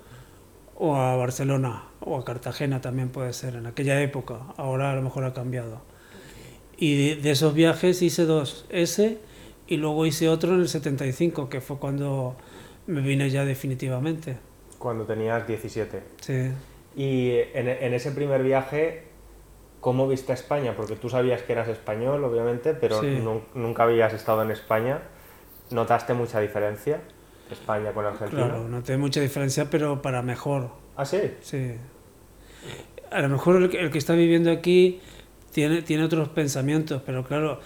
o 0.76 0.96
a 0.96 1.18
Barcelona 1.18 1.84
o 2.00 2.18
a 2.18 2.24
Cartagena 2.24 2.80
también 2.80 3.10
puede 3.10 3.34
ser 3.34 3.56
en 3.56 3.66
aquella 3.66 4.02
época, 4.02 4.40
ahora 4.56 4.94
a 4.94 4.96
lo 4.96 5.02
mejor 5.02 5.26
ha 5.26 5.34
cambiado. 5.34 5.82
Y 6.78 7.10
de, 7.10 7.16
de 7.18 7.32
esos 7.32 7.54
viajes 7.54 8.02
hice 8.02 8.24
dos, 8.24 8.66
ese 8.70 9.20
y 9.68 9.78
luego 9.78 10.06
hice 10.06 10.30
otro 10.30 10.54
en 10.54 10.62
el 10.62 10.68
75, 10.70 11.50
que 11.50 11.62
fue 11.62 11.78
cuando 11.78 12.36
me 12.88 13.02
vine 13.02 13.30
ya 13.30 13.46
definitivamente. 13.46 14.38
Cuando 14.78 15.06
tenías 15.06 15.48
17. 15.48 16.02
Sí. 16.22 16.52
Y 16.96 17.32
en, 17.54 17.70
en 17.70 17.94
ese 17.94 18.12
primer 18.12 18.44
viaje, 18.44 19.04
¿cómo 19.80 20.08
viste 20.08 20.32
a 20.32 20.36
España? 20.36 20.74
Porque 20.76 20.96
tú 20.96 21.10
sabías 21.10 21.42
que 21.44 21.54
eras 21.54 21.68
español, 21.68 22.24
obviamente, 22.24 22.74
pero 22.74 23.02
nunca 23.54 23.84
habías 23.84 24.14
estado 24.14 24.42
en 24.44 24.52
España. 24.52 25.02
¿Notaste 25.70 26.14
mucha 26.14 26.40
diferencia? 26.40 27.00
España 27.50 27.92
con 27.92 28.06
Argentina. 28.06 28.46
Claro, 28.46 28.68
noté 28.68 28.98
mucha 28.98 29.22
diferencia, 29.22 29.70
pero 29.70 30.02
para 30.02 30.22
mejor. 30.22 30.70
¿Ah, 30.96 31.06
sí? 31.06 31.20
Sí. 31.42 31.76
A 33.10 33.22
lo 33.22 33.30
mejor 33.30 33.58
el, 33.58 33.76
el 33.76 33.92
que 33.92 33.98
está 33.98 34.14
viviendo 34.14 34.52
aquí 34.52 35.02
tiene, 35.52 35.82
tiene 35.82 36.04
otros 36.04 36.30
pensamientos, 36.30 37.02
pero 37.06 37.24
claro, 37.24 37.60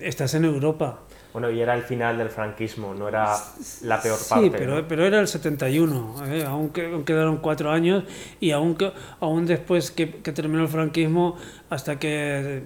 estás 0.00 0.34
en 0.34 0.44
Europa. 0.44 1.00
Bueno, 1.32 1.50
y 1.50 1.60
era 1.60 1.74
el 1.74 1.82
final 1.82 2.16
del 2.16 2.28
franquismo, 2.28 2.94
no 2.94 3.08
era 3.08 3.34
la 3.82 4.00
peor 4.00 4.18
parte. 4.28 4.44
Sí, 4.44 4.52
pero, 4.56 4.86
pero 4.86 5.04
era 5.04 5.18
el 5.18 5.26
71, 5.26 6.26
¿eh? 6.28 6.44
aún, 6.44 6.70
quedaron 6.70 7.38
cuatro 7.38 7.72
años 7.72 8.04
y 8.38 8.52
aún, 8.52 8.76
aún 9.18 9.44
después 9.44 9.90
que, 9.90 10.06
terminó 10.06 10.62
el 10.62 10.68
franquismo, 10.68 11.36
hasta 11.70 11.98
que 11.98 12.62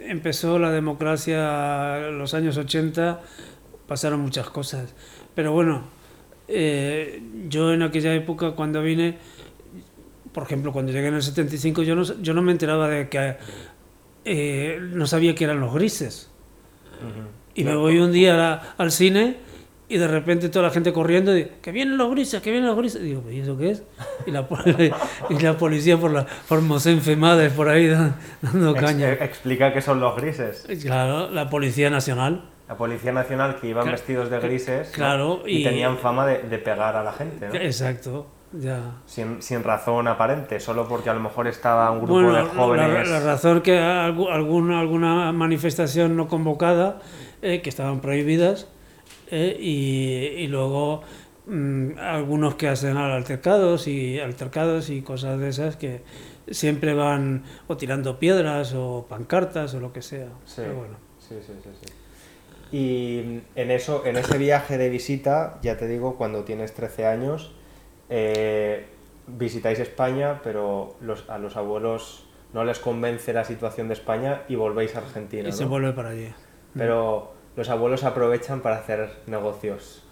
empezó 0.00 0.58
la 0.58 0.70
democracia 0.70 2.08
en 2.08 2.18
los 2.18 2.34
años 2.34 2.58
80, 2.58 3.20
pasaron 3.86 4.20
muchas 4.20 4.50
cosas. 4.50 4.94
Pero 5.34 5.52
bueno, 5.52 5.84
eh, 6.48 7.22
yo 7.48 7.72
en 7.72 7.82
aquella 7.82 8.14
época 8.14 8.50
cuando 8.50 8.82
vine, 8.82 9.16
por 10.32 10.42
ejemplo, 10.42 10.70
cuando 10.70 10.92
llegué 10.92 11.08
en 11.08 11.14
el 11.14 11.22
75, 11.22 11.82
yo 11.82 11.94
no, 11.94 12.02
yo 12.02 12.34
no 12.34 12.42
me 12.42 12.52
enteraba 12.52 12.88
de 12.88 13.08
que... 13.08 13.36
Eh, 14.24 14.78
no 14.80 15.06
sabía 15.06 15.34
que 15.34 15.44
eran 15.44 15.60
los 15.60 15.74
grises. 15.74 16.30
Y 17.54 17.64
me 17.64 17.74
voy 17.74 17.98
un 17.98 18.12
día 18.12 18.74
al 18.78 18.92
cine 18.92 19.36
y 19.92 19.98
de 19.98 20.08
repente 20.08 20.48
toda 20.48 20.68
la 20.68 20.70
gente 20.70 20.90
corriendo, 20.90 21.36
y, 21.36 21.44
que 21.60 21.70
vienen 21.70 21.98
los 21.98 22.10
grises, 22.10 22.40
que 22.40 22.50
vienen 22.50 22.66
los 22.66 22.78
grises. 22.78 23.02
digo, 23.02 23.30
¿y 23.30 23.40
eso 23.40 23.58
qué 23.58 23.72
es? 23.72 23.82
Y 24.26 24.30
la, 24.30 24.48
y 25.28 25.38
la 25.38 25.58
policía 25.58 25.98
por 25.98 26.12
la 26.12 26.26
por 26.48 26.60
Enfemades 26.60 27.52
por 27.52 27.68
ahí 27.68 27.88
dando 28.40 28.74
caña. 28.74 29.12
explica 29.12 29.74
qué 29.74 29.82
son 29.82 30.00
los 30.00 30.16
grises. 30.16 30.66
Claro, 30.80 31.28
la 31.30 31.50
Policía 31.50 31.90
Nacional. 31.90 32.48
La 32.68 32.76
Policía 32.78 33.12
Nacional 33.12 33.56
que 33.60 33.68
iban 33.68 33.90
vestidos 33.90 34.30
de 34.30 34.40
grises 34.40 34.88
claro, 34.92 35.42
y, 35.46 35.62
tenían 35.62 35.98
fama 35.98 36.26
de, 36.26 36.38
de, 36.38 36.58
pegar 36.58 36.96
a 36.96 37.02
la 37.02 37.12
gente. 37.12 37.48
¿no? 37.48 37.54
Exacto. 37.54 38.28
Ya. 38.52 39.00
Sin, 39.06 39.40
sin, 39.40 39.62
razón 39.62 40.08
aparente, 40.08 40.60
solo 40.60 40.86
porque 40.86 41.08
a 41.10 41.14
lo 41.14 41.20
mejor 41.20 41.46
estaba 41.46 41.90
un 41.90 42.04
grupo 42.04 42.32
de 42.32 42.42
jóvenes. 42.42 43.08
La, 43.08 43.20
la, 43.20 43.24
razón 43.24 43.62
que 43.62 43.78
alguna, 43.78 44.80
alguna 44.80 45.32
manifestación 45.32 46.16
no 46.16 46.28
convocada, 46.28 47.00
eh, 47.40 47.62
que 47.62 47.70
estaban 47.70 48.00
prohibidas, 48.00 48.68
eh, 49.30 49.56
y, 49.58 50.42
y, 50.42 50.46
luego 50.48 51.02
mm, 51.46 51.98
algunos 51.98 52.56
que 52.56 52.68
hacen 52.68 52.98
altercados 52.98 53.88
y 53.88 54.20
altercados 54.20 54.90
y 54.90 55.00
cosas 55.00 55.38
de 55.38 55.48
esas 55.48 55.76
que 55.76 56.02
siempre 56.50 56.92
van 56.92 57.44
o 57.68 57.76
tirando 57.76 58.18
piedras 58.18 58.74
o 58.74 59.06
pancartas 59.08 59.72
o 59.74 59.80
lo 59.80 59.92
que 59.92 60.02
sea. 60.02 60.28
Sí, 60.44 60.62
bueno. 60.62 60.96
sí, 61.18 61.36
sí, 61.40 61.52
sí, 61.62 61.70
sí. 61.80 61.92
Y 62.72 63.42
en, 63.54 63.70
eso, 63.70 64.04
en 64.06 64.16
ese 64.16 64.38
viaje 64.38 64.78
de 64.78 64.88
visita, 64.88 65.58
ya 65.62 65.76
te 65.76 65.86
digo, 65.86 66.16
cuando 66.16 66.44
tienes 66.44 66.72
13 66.72 67.06
años, 67.06 67.52
eh, 68.14 68.84
visitáis 69.26 69.78
España, 69.78 70.42
pero 70.44 70.96
los, 71.00 71.28
a 71.30 71.38
los 71.38 71.56
abuelos 71.56 72.26
no 72.52 72.62
les 72.62 72.78
convence 72.78 73.32
la 73.32 73.44
situación 73.44 73.88
de 73.88 73.94
España 73.94 74.42
y 74.50 74.54
volvéis 74.54 74.94
a 74.96 74.98
Argentina. 74.98 75.48
Y 75.48 75.52
se 75.52 75.64
vuelve 75.64 75.92
para 75.92 76.10
allí. 76.10 76.28
Pero 76.76 77.32
los 77.56 77.70
abuelos 77.70 78.04
aprovechan 78.04 78.60
para 78.60 78.76
hacer 78.76 79.10
negocios. 79.26 80.02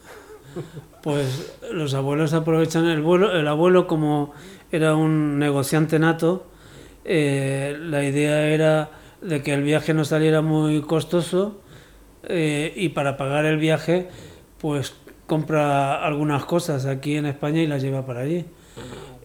Pues 1.02 1.58
los 1.70 1.92
abuelos 1.92 2.32
aprovechan 2.32 2.86
el 2.86 3.02
vuelo, 3.02 3.32
el 3.32 3.46
abuelo 3.46 3.86
como 3.86 4.32
era 4.72 4.96
un 4.96 5.38
negociante 5.38 5.98
nato, 5.98 6.46
eh, 7.04 7.76
la 7.78 8.02
idea 8.02 8.48
era 8.48 8.90
de 9.20 9.42
que 9.42 9.52
el 9.52 9.62
viaje 9.62 9.92
no 9.92 10.06
saliera 10.06 10.40
muy 10.40 10.80
costoso 10.80 11.60
eh, 12.24 12.72
y 12.74 12.88
para 12.90 13.18
pagar 13.18 13.44
el 13.44 13.58
viaje 13.58 14.08
pues 14.58 14.94
compra 15.30 16.04
algunas 16.04 16.44
cosas 16.44 16.86
aquí 16.86 17.14
en 17.14 17.24
España 17.24 17.62
y 17.62 17.68
las 17.68 17.82
lleva 17.82 18.04
para 18.04 18.22
allí. 18.22 18.46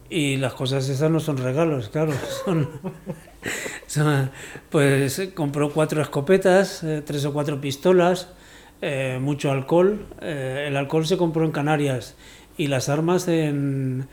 Y 0.08 0.36
las 0.36 0.54
cosas 0.54 0.88
esas 0.88 1.10
no 1.10 1.18
son 1.18 1.36
regalos, 1.36 1.88
claro. 1.88 2.12
Son, 3.88 4.30
pues 4.70 5.30
compró 5.34 5.70
cuatro 5.72 6.00
escopetas, 6.00 6.84
eh, 6.84 7.02
tres 7.04 7.24
o 7.24 7.32
cuatro 7.32 7.60
pistolas, 7.60 8.28
eh, 8.82 9.18
mucho 9.20 9.50
alcohol. 9.50 10.06
Eh, 10.20 10.66
el 10.68 10.76
alcohol 10.76 11.06
se 11.06 11.16
compró 11.16 11.44
en 11.44 11.50
Canarias 11.50 12.16
y 12.56 12.68
las 12.68 12.88
armas 12.88 13.26
en, 13.26 14.06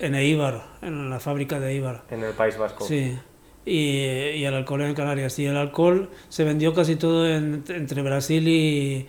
en 0.00 0.14
Eibar, 0.16 0.64
en 0.82 1.08
la 1.08 1.20
fábrica 1.20 1.60
de 1.60 1.70
Eibar. 1.70 2.02
En 2.10 2.24
el 2.24 2.32
País 2.32 2.56
Vasco. 2.56 2.84
Sí. 2.84 3.16
Y, 3.64 4.00
y 4.40 4.44
el 4.44 4.54
alcohol 4.54 4.82
en 4.82 4.94
Canarias. 4.94 5.38
Y 5.38 5.46
el 5.46 5.56
alcohol 5.56 6.10
se 6.28 6.42
vendió 6.42 6.74
casi 6.74 6.96
todo 6.96 7.28
entre 7.28 8.02
Brasil 8.02 8.48
y, 8.48 9.06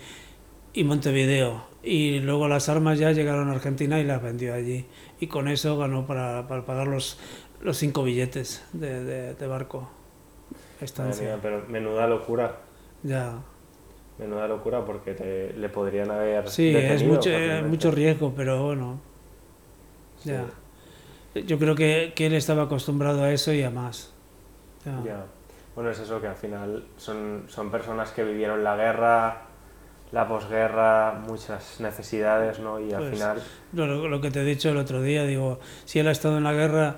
y 0.74 0.84
Montevideo 0.84 1.69
y 1.82 2.20
luego 2.20 2.48
las 2.48 2.70
armas 2.70 3.00
ya 3.00 3.12
llegaron 3.12 3.50
a 3.50 3.54
Argentina 3.54 4.00
y 4.00 4.04
las 4.04 4.22
vendió 4.22 4.54
allí. 4.54 4.86
Y 5.20 5.28
con 5.28 5.48
eso 5.48 5.78
ganó 5.78 6.06
para, 6.06 6.48
para 6.48 6.66
pagar 6.66 6.88
los, 6.88 7.18
los 7.62 7.78
cinco 7.78 8.04
billetes 8.04 8.66
de, 8.74 9.34
de, 9.34 9.48
barco. 9.48 9.90
Estancia. 10.82 11.38
pero 11.42 11.66
menuda 11.68 12.08
locura. 12.08 12.58
Ya. 13.04 13.40
Menuda 14.18 14.48
locura 14.48 14.84
porque 14.86 15.14
te, 15.14 15.54
le 15.54 15.70
podrían 15.70 16.12
haber. 16.12 16.50
Sí, 16.50 16.76
es 16.76 17.04
mucho, 17.04 17.30
mucho 17.66 17.92
riesgo, 17.92 18.34
pero 18.36 18.64
bueno. 18.64 19.00
Ya. 20.24 20.46
Yo 21.46 21.58
creo 21.60 21.76
que, 21.76 22.14
que, 22.16 22.26
él 22.26 22.34
estaba 22.34 22.64
acostumbrado 22.64 23.24
a 23.24 23.32
eso 23.32 23.54
y 23.54 23.62
a 23.64 23.70
más. 23.70 24.14
Ya. 24.86 25.04
ya. 25.06 25.26
Bueno, 25.76 25.92
es 25.92 26.00
eso 26.00 26.20
que 26.20 26.28
al 26.28 26.36
final 26.36 26.84
son, 26.98 27.46
son 27.48 27.72
personas 27.72 28.12
que 28.12 28.24
vivieron 28.24 28.64
la 28.64 28.76
guerra, 28.76 29.49
la 30.12 30.28
posguerra, 30.28 31.14
muchas 31.28 31.80
necesidades, 31.80 32.60
¿no? 32.60 32.80
Y 32.80 32.92
al 32.92 33.00
pues, 33.00 33.14
final... 33.14 33.42
Lo, 33.74 34.22
que 34.22 34.32
te 34.32 34.42
he 34.42 34.46
dicho 34.46 34.70
el 34.70 34.78
otro 34.78 35.02
día, 35.02 35.26
digo, 35.26 35.60
si 35.86 36.00
él 36.00 36.08
ha 36.08 36.12
estado 36.12 36.38
en 36.38 36.44
la 36.44 36.54
guerra 36.54 36.98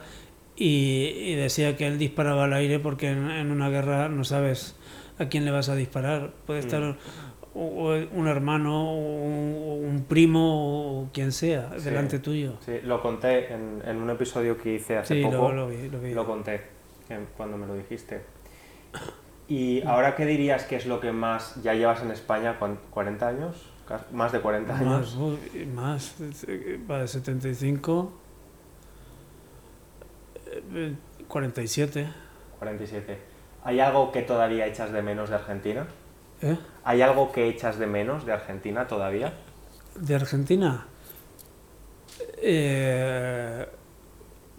y, 0.55 1.35
decía 1.35 1.75
que 1.75 1.87
él 1.87 1.97
disparaba 1.97 2.45
al 2.45 2.53
aire 2.53 2.79
porque 2.79 3.09
en, 3.09 3.51
una 3.51 3.69
guerra 3.69 4.09
no 4.09 4.23
sabes 4.23 4.75
a 5.17 5.25
quién 5.25 5.45
le 5.45 5.51
vas 5.51 5.69
a 5.69 5.75
disparar. 5.75 6.31
Puede 6.45 6.61
mm. 6.61 6.65
estar 6.65 6.97
un 7.53 8.27
hermano, 8.27 8.93
un, 8.93 9.83
un 9.83 10.05
primo 10.05 11.01
o 11.01 11.09
quien 11.11 11.33
sea 11.33 11.69
delante 11.83 12.19
tuyo. 12.19 12.53
Sí, 12.65 12.79
lo 12.83 13.01
conté 13.01 13.53
en, 13.53 13.81
en, 13.85 13.97
un 13.97 14.09
episodio 14.09 14.57
que 14.57 14.75
hice 14.75 14.97
hace 14.97 15.21
poco. 15.21 15.51
Lo, 15.51 15.69
lo, 15.69 15.99
vi, 15.99 16.13
lo 16.13 16.25
conté 16.25 16.61
cuando 17.35 17.57
me 17.57 17.67
lo 17.67 17.75
dijiste. 17.75 18.21
¿Y 19.51 19.81
ahora 19.85 20.15
qué 20.15 20.25
dirías 20.25 20.63
que 20.63 20.77
es 20.77 20.85
lo 20.85 21.01
que 21.01 21.11
más 21.11 21.61
ya 21.61 21.73
llevas 21.73 22.01
en 22.01 22.11
España? 22.11 22.57
¿40 22.57 23.21
años? 23.23 23.57
¿Más 24.13 24.31
de 24.31 24.39
40 24.39 24.77
años? 24.77 25.17
Más, 25.75 26.15
más 26.87 27.01
de 27.01 27.07
75. 27.09 28.13
47. 31.27 32.07
47. 32.59 33.17
¿Hay 33.65 33.81
algo 33.81 34.13
que 34.13 34.21
todavía 34.21 34.67
echas 34.67 34.93
de 34.93 35.01
menos 35.01 35.29
de 35.29 35.35
Argentina? 35.35 35.85
¿Eh? 36.41 36.57
¿Hay 36.85 37.01
algo 37.01 37.33
que 37.33 37.49
echas 37.49 37.77
de 37.77 37.87
menos 37.87 38.25
de 38.25 38.31
Argentina 38.31 38.87
todavía? 38.87 39.33
¿De 39.95 40.15
Argentina? 40.15 40.85
Eh, 42.37 43.67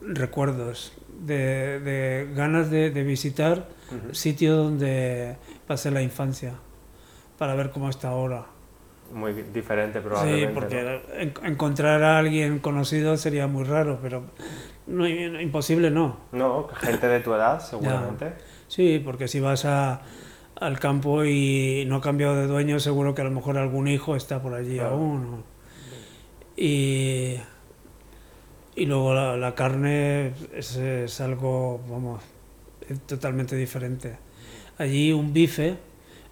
recuerdos 0.03 0.93
de, 1.09 1.81
de 1.81 2.31
ganas 2.35 2.71
de, 2.71 2.91
de 2.91 3.03
visitar 3.05 3.69
sitio 4.13 4.57
donde 4.57 5.37
pasé 5.67 5.91
la 5.91 6.03
infancia 6.03 6.55
para 7.39 7.55
ver 7.55 7.71
cómo 7.71 7.89
está 7.89 8.09
ahora. 8.09 8.47
Muy 9.13 9.33
diferente 9.33 10.01
probablemente. 10.01 10.49
Sí, 10.49 10.55
porque 10.55 11.03
encontrar 11.43 12.03
a 12.03 12.19
alguien 12.19 12.61
conocido 12.61 13.17
sería 13.17 13.47
muy 13.47 13.65
raro, 13.65 13.99
pero 14.01 14.25
no, 14.87 15.07
imposible 15.07 15.91
no. 15.91 16.17
No, 16.33 16.69
gente 16.69 17.09
de 17.09 17.21
tu 17.21 17.35
edad 17.35 17.61
seguramente. 17.61 18.33
Sí, 18.69 19.03
porque 19.05 19.29
si 19.29 19.41
vas 19.41 19.65
a, 19.67 20.03
al 20.57 20.79
campo 20.79 21.25
y 21.25 21.85
no 21.87 21.97
ha 21.97 22.01
cambiado 22.01 22.37
de 22.37 22.47
dueño, 22.47 22.81
seguro 22.81 23.15
que 23.15 23.21
a 23.21 23.25
lo 23.25 23.31
mejor 23.31 23.59
algún 23.59 23.89
hijo 23.89 24.17
está 24.17 24.41
por 24.41 24.55
allí 24.55 24.79
aún. 24.79 25.45
Y 26.57 27.37
y 28.75 28.87
luego 28.87 29.15
la, 29.15 29.55
carne 29.55 30.33
es, 30.55 30.77
es, 30.77 31.21
algo, 31.21 31.81
vamos, 31.91 32.23
es 32.89 33.01
totalmente 33.07 33.57
diferente. 33.57 34.17
Allí 34.79 35.13
un 35.13 35.33
bife 35.33 35.77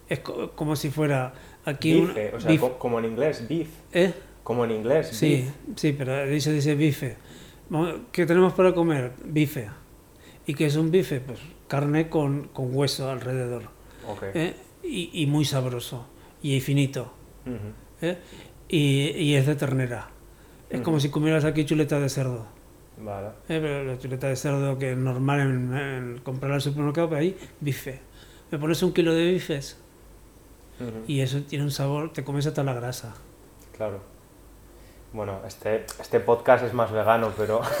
es 0.09 0.19
como 0.19 0.75
si 0.75 0.89
fuera 0.89 1.33
aquí 1.65 2.01
bife, 2.01 2.35
o 2.35 2.39
sea, 2.39 2.59
como 2.77 2.99
en 2.99 3.05
inglés, 3.05 3.47
beef. 3.47 3.69
¿Eh? 3.93 4.13
Como 4.43 4.65
en 4.65 4.71
inglés. 4.71 5.09
Sí, 5.09 5.49
sí, 5.75 5.93
pero 5.93 6.25
dice 6.25 6.51
dice 6.51 6.75
bife. 6.75 7.17
¿Qué 8.11 8.25
tenemos 8.25 8.53
para 8.53 8.73
comer? 8.73 9.13
Bife. 9.23 9.69
¿Y 10.45 10.53
qué 10.55 10.65
es 10.65 10.75
un 10.75 10.91
bife? 10.91 11.21
Pues 11.21 11.39
carne 11.67 12.09
con, 12.09 12.49
con 12.49 12.75
hueso 12.75 13.09
alrededor. 13.09 13.63
Okay. 14.07 14.31
¿Eh? 14.33 14.55
Y, 14.83 15.23
y, 15.23 15.25
muy 15.27 15.45
sabroso. 15.45 16.05
Y 16.41 16.59
finito. 16.59 17.13
¿Eh? 18.01 18.17
y, 18.67 19.11
y 19.11 19.35
es 19.35 19.45
de 19.45 19.55
ternera. 19.55 20.09
Es 20.69 20.81
como 20.81 20.99
si 20.99 21.09
comieras 21.09 21.45
aquí 21.45 21.65
chuleta 21.65 21.99
de 21.99 22.09
cerdo. 22.09 22.47
Vale. 23.03 23.27
Eh, 23.49 23.59
pero 23.61 23.83
la 23.83 23.97
chuleta 23.97 24.27
de 24.27 24.35
cerdo 24.35 24.77
que 24.77 24.91
es 24.91 24.97
normal 24.97 25.39
en, 25.39 26.21
comprar 26.23 26.51
al 26.51 26.61
supermercado, 26.61 27.09
pero 27.09 27.21
ahí, 27.21 27.37
bife. 27.59 27.99
Me 28.51 28.59
pones 28.59 28.81
un 28.83 28.93
kilo 28.93 29.13
de 29.13 29.31
bifes 29.31 29.77
y 31.07 31.21
eso 31.21 31.41
tiene 31.43 31.63
un 31.63 31.71
sabor, 31.71 32.11
te 32.11 32.23
comes 32.23 32.45
hasta 32.47 32.63
la 32.63 32.73
grasa. 32.73 33.13
Claro. 33.75 33.99
Bueno, 35.13 35.39
este, 35.45 35.85
este 35.99 36.19
podcast 36.19 36.63
es 36.63 36.73
más 36.73 36.91
vegano, 36.91 37.31
pero... 37.37 37.61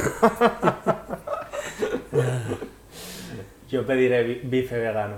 Yo 3.69 3.85
pediré 3.85 4.23
bife 4.43 4.77
vegano. 4.77 5.15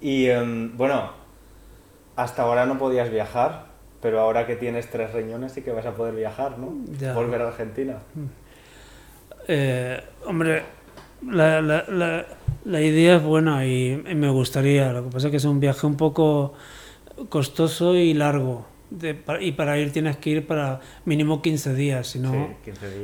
Y 0.00 0.26
em, 0.26 0.76
bueno, 0.76 1.10
hasta 2.14 2.42
ahora 2.42 2.66
no 2.66 2.78
podías 2.78 3.10
viajar, 3.10 3.66
pero 4.00 4.20
ahora 4.20 4.46
que 4.46 4.54
tienes 4.54 4.88
tres 4.90 5.12
riñones 5.12 5.52
sí 5.52 5.62
que 5.62 5.72
vas 5.72 5.86
a 5.86 5.94
poder 5.94 6.14
viajar, 6.14 6.58
¿no? 6.58 6.72
Volver 7.14 7.42
a 7.42 7.48
Argentina. 7.48 7.98
Mm. 8.14 8.26
Eh, 9.46 10.00
hombre, 10.26 10.62
la, 11.22 11.60
la, 11.60 12.26
la, 12.64 12.80
idea 12.80 13.16
es 13.16 13.22
buena 13.22 13.66
y, 13.66 13.96
me 13.96 14.30
gustaría. 14.30 14.92
Lo 14.92 15.04
que 15.04 15.10
pasa 15.10 15.28
es 15.28 15.30
que 15.30 15.36
es 15.36 15.44
un 15.44 15.60
viaje 15.60 15.86
un 15.86 15.96
poco 15.96 16.54
costoso 17.28 17.94
y 17.94 18.14
largo. 18.14 18.66
y 19.40 19.52
para 19.52 19.78
ir 19.78 19.92
tienes 19.92 20.16
que 20.16 20.30
ir 20.30 20.46
para 20.46 20.80
mínimo 21.04 21.42
15 21.42 21.74
días, 21.74 22.08
si 22.08 22.18
no, 22.18 22.54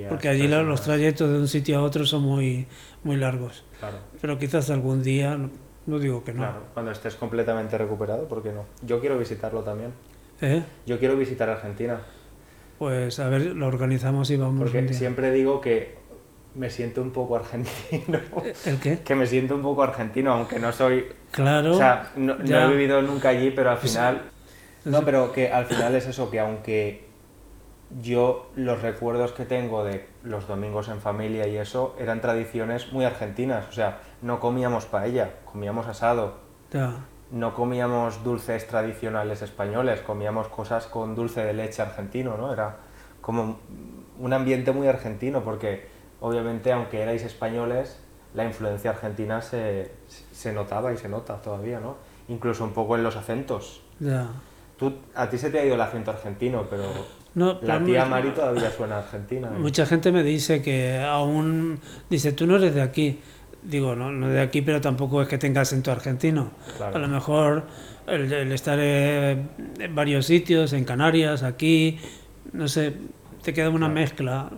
porque 0.08 0.28
allí 0.28 0.46
los 0.48 0.82
trayectos 0.82 1.30
de 1.30 1.38
un 1.38 1.48
sitio 1.48 1.78
a 1.78 1.82
otro 1.82 2.06
son 2.06 2.22
muy, 2.22 2.66
muy 3.04 3.16
largos. 3.16 3.64
Claro. 3.78 3.98
Pero 4.20 4.38
quizás 4.38 4.70
algún 4.70 5.02
día, 5.02 5.38
no, 5.86 5.98
digo 5.98 6.24
que 6.24 6.32
no. 6.32 6.38
Claro, 6.38 6.64
cuando 6.74 6.92
estés 6.92 7.14
completamente 7.16 7.76
recuperado, 7.76 8.28
¿por 8.28 8.42
qué 8.42 8.52
no? 8.52 8.64
Yo 8.82 9.00
quiero 9.00 9.18
visitarlo 9.18 9.62
también. 9.62 9.92
¿Eh? 10.40 10.62
Yo 10.86 10.98
quiero 10.98 11.16
visitar 11.16 11.50
Argentina. 11.50 12.00
Pues 12.78 13.20
a 13.20 13.28
ver, 13.28 13.54
lo 13.54 13.66
organizamos 13.66 14.30
y 14.30 14.38
vamos. 14.38 14.70
Porque 14.70 14.94
siempre 14.94 15.30
digo 15.32 15.60
que 15.60 15.98
me 16.60 16.68
siento 16.68 17.00
un 17.00 17.10
poco 17.10 17.36
argentino. 17.36 18.18
¿El 18.66 18.78
qué? 18.78 18.98
Que 18.98 19.14
me 19.14 19.26
siento 19.26 19.54
un 19.54 19.62
poco 19.62 19.82
argentino, 19.82 20.34
aunque 20.34 20.58
no 20.58 20.70
soy... 20.72 21.06
Claro. 21.30 21.72
O 21.72 21.78
sea, 21.78 22.10
no, 22.16 22.34
he 22.34 22.68
vivido 22.68 23.00
nunca 23.00 23.30
allí, 23.30 23.50
pero 23.50 23.70
al 23.70 23.78
pues 23.78 23.92
final... 23.92 24.24
No, 24.84 25.02
pero 25.02 25.32
que 25.32 25.50
al 25.50 25.64
final 25.64 25.94
es 25.94 26.06
eso, 26.06 26.30
que 26.30 26.38
aunque 26.38 27.08
yo 28.02 28.50
los 28.56 28.82
recuerdos 28.82 29.32
que 29.32 29.46
tengo 29.46 29.84
de 29.84 30.06
los 30.22 30.46
domingos 30.46 30.88
en 30.88 31.00
familia 31.00 31.46
y 31.46 31.56
eso 31.56 31.96
eran 31.98 32.20
tradiciones 32.20 32.92
muy 32.92 33.06
argentinas. 33.06 33.66
O 33.68 33.72
sea, 33.72 34.00
no 34.20 34.38
comíamos 34.38 34.84
paella, 34.84 35.36
comíamos 35.46 35.86
asado. 35.86 36.40
No 37.30 37.54
comíamos 37.54 38.22
dulces 38.22 38.66
tradicionales 38.66 39.40
españoles, 39.40 40.02
comíamos 40.02 40.48
cosas 40.48 40.86
con 40.86 41.14
dulce 41.14 41.42
de 41.42 41.54
leche 41.54 41.80
argentino, 41.80 42.36
¿no? 42.36 42.52
Era 42.52 42.76
como 43.22 43.60
un 44.18 44.32
ambiente 44.34 44.72
muy 44.72 44.88
argentino, 44.88 45.42
porque 45.42 45.99
obviamente, 46.20 46.72
aunque 46.72 47.00
erais 47.00 47.22
españoles, 47.24 47.98
la 48.34 48.44
influencia 48.44 48.90
argentina 48.90 49.42
se, 49.42 49.90
se 50.32 50.52
notaba 50.52 50.92
y 50.92 50.96
se 50.96 51.08
nota 51.08 51.40
todavía, 51.42 51.80
¿no? 51.80 51.96
Incluso 52.28 52.64
un 52.64 52.72
poco 52.72 52.96
en 52.96 53.02
los 53.02 53.16
acentos. 53.16 53.82
Ya. 53.98 54.28
Tú, 54.78 54.94
a 55.14 55.28
ti 55.28 55.36
se 55.36 55.50
te 55.50 55.58
ha 55.58 55.64
ido 55.64 55.74
el 55.74 55.80
acento 55.80 56.10
argentino, 56.10 56.66
pero 56.70 56.84
la 57.34 57.84
tía 57.84 58.04
Mari 58.06 58.30
todavía 58.30 58.70
suena 58.70 58.98
argentina. 58.98 59.48
¿eh? 59.48 59.58
Mucha 59.58 59.86
gente 59.86 60.10
me 60.12 60.22
dice 60.22 60.62
que 60.62 60.98
aún... 60.98 61.78
Dice, 62.08 62.32
tú 62.32 62.46
no 62.46 62.56
eres 62.56 62.74
de 62.74 62.82
aquí. 62.82 63.20
Digo, 63.62 63.94
no, 63.94 64.10
no 64.10 64.28
de 64.28 64.40
aquí, 64.40 64.62
pero 64.62 64.80
tampoco 64.80 65.20
es 65.22 65.28
que 65.28 65.38
tenga 65.38 65.60
acento 65.60 65.92
argentino. 65.92 66.50
A 66.80 66.98
lo 66.98 67.08
mejor 67.08 67.64
el, 68.06 68.52
estar 68.52 68.78
en 68.80 69.48
varios 69.94 70.26
sitios, 70.26 70.72
en 70.72 70.84
Canarias, 70.84 71.42
aquí, 71.42 71.98
no 72.52 72.68
sé, 72.68 72.94
te 73.42 73.52
queda 73.52 73.70
una 73.70 73.88
mezcla. 73.88 74.50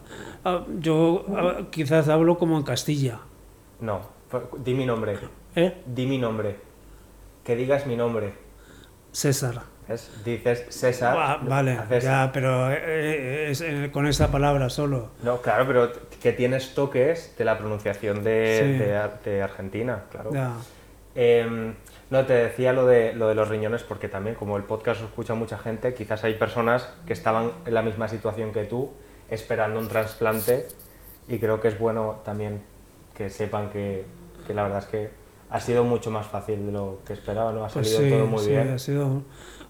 Ah, 0.44 0.64
yo 0.78 1.24
ah, 1.36 1.62
quizás 1.70 2.08
hablo 2.08 2.38
como 2.38 2.56
en 2.56 2.62
Castilla. 2.62 3.20
No, 3.80 4.00
di 4.58 4.74
mi 4.74 4.86
nombre. 4.86 5.18
¿Eh? 5.54 5.82
Di 5.86 6.06
mi 6.06 6.18
nombre. 6.18 6.56
Que 7.44 7.56
digas 7.56 7.86
mi 7.86 7.96
nombre. 7.96 8.32
César. 9.12 9.72
Dices 10.24 10.66
César. 10.70 11.16
Ah, 11.18 11.38
vale, 11.42 11.78
ya, 12.00 12.30
pero 12.32 12.70
eh, 12.70 12.78
eh, 12.78 13.50
es, 13.50 13.60
eh, 13.60 13.90
con 13.92 14.06
esa 14.06 14.30
palabra 14.30 14.70
solo. 14.70 15.10
No, 15.22 15.42
claro, 15.42 15.66
pero 15.66 15.92
que 16.22 16.32
tienes 16.32 16.74
toques 16.74 17.34
de 17.36 17.44
la 17.44 17.58
pronunciación 17.58 18.22
de, 18.22 19.10
de, 19.24 19.42
Argentina, 19.42 20.04
claro. 20.10 20.30
Em, 21.14 21.74
no, 22.12 22.26
te 22.26 22.34
decía 22.34 22.72
lo 22.72 22.86
de, 22.86 23.14
lo 23.14 23.28
de 23.28 23.34
los 23.34 23.48
riñones 23.48 23.82
porque 23.82 24.08
también, 24.08 24.36
como 24.36 24.56
el 24.56 24.64
podcast 24.64 25.00
lo 25.00 25.06
escucha 25.06 25.34
mucha 25.34 25.58
gente, 25.58 25.94
quizás 25.94 26.22
hay 26.24 26.34
personas 26.34 26.88
que 27.06 27.12
estaban 27.12 27.52
en 27.64 27.74
la 27.74 27.82
misma 27.82 28.08
situación 28.08 28.52
que 28.52 28.64
tú, 28.64 28.90
esperando 29.30 29.80
un 29.80 29.88
trasplante, 29.88 30.68
y 31.28 31.38
creo 31.38 31.60
que 31.60 31.68
es 31.68 31.78
bueno 31.78 32.20
también 32.24 32.62
que 33.14 33.30
sepan 33.30 33.70
que, 33.70 34.04
que 34.46 34.54
la 34.54 34.64
verdad 34.64 34.78
es 34.80 34.86
que 34.86 35.10
ha 35.50 35.60
sido 35.60 35.84
mucho 35.84 36.10
más 36.10 36.26
fácil 36.26 36.66
de 36.66 36.72
lo 36.72 37.00
que 37.06 37.12
esperaba, 37.12 37.52
¿no? 37.52 37.64
Ha 37.64 37.68
pues 37.68 37.92
salido 37.92 38.16
todo 38.16 38.26
muy 38.26 38.40
sí, 38.40 38.50
bien. 38.50 38.70
Ha 38.70 38.78
sido 38.78 39.22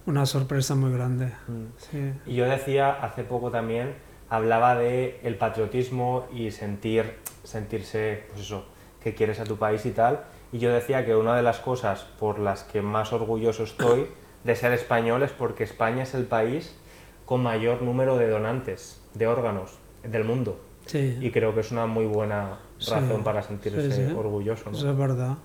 una 0.07 0.27
sorpresa 0.27 0.75
muy 0.75 0.93
grande. 0.93 1.33
Mm. 1.49 2.31
Y 2.31 2.35
yo 2.35 2.47
decía 2.47 2.91
hace 3.03 3.25
poco 3.25 3.51
también, 3.51 3.95
hablaba 4.31 4.77
de 4.77 5.21
el 5.25 5.37
patriotismo 5.37 6.27
y 6.33 6.53
sentir, 6.53 7.19
sentirse, 7.43 8.25
pues 8.31 8.43
eso, 8.43 8.65
que 9.03 9.15
quieres 9.15 9.41
a 9.41 9.45
tu 9.45 9.57
país 9.57 9.85
y 9.85 9.91
tal. 9.91 10.25
Y 10.53 10.59
yo 10.59 10.73
decía 10.73 11.05
que 11.05 11.17
una 11.17 11.35
de 11.35 11.43
las 11.43 11.61
cosas 11.61 12.07
por 12.19 12.39
las 12.39 12.63
que 12.65 12.83
más 12.83 13.13
orgulloso 13.13 13.65
estoy 13.65 14.07
de 14.45 14.55
ser 14.57 14.73
español 14.73 15.23
es 15.23 15.33
porque 15.33 15.65
España 15.65 16.03
es 16.03 16.15
el 16.15 16.25
país 16.25 16.77
con 17.25 17.43
mayor 17.43 17.83
número 17.83 18.19
de 18.19 18.29
donantes 18.29 19.01
de 19.15 19.27
órganos 19.27 19.79
del 20.05 20.25
mundo. 20.25 20.61
Y 20.93 21.31
creo 21.31 21.55
que 21.55 21.61
es 21.61 21.71
una 21.71 21.87
muy 21.87 22.07
buena 22.07 22.59
razón 22.79 23.23
para 23.25 23.43
sentirse 23.43 24.13
orgulloso. 24.15 24.71
Eso 24.71 24.91
es 24.91 24.99
verdad 24.99 25.39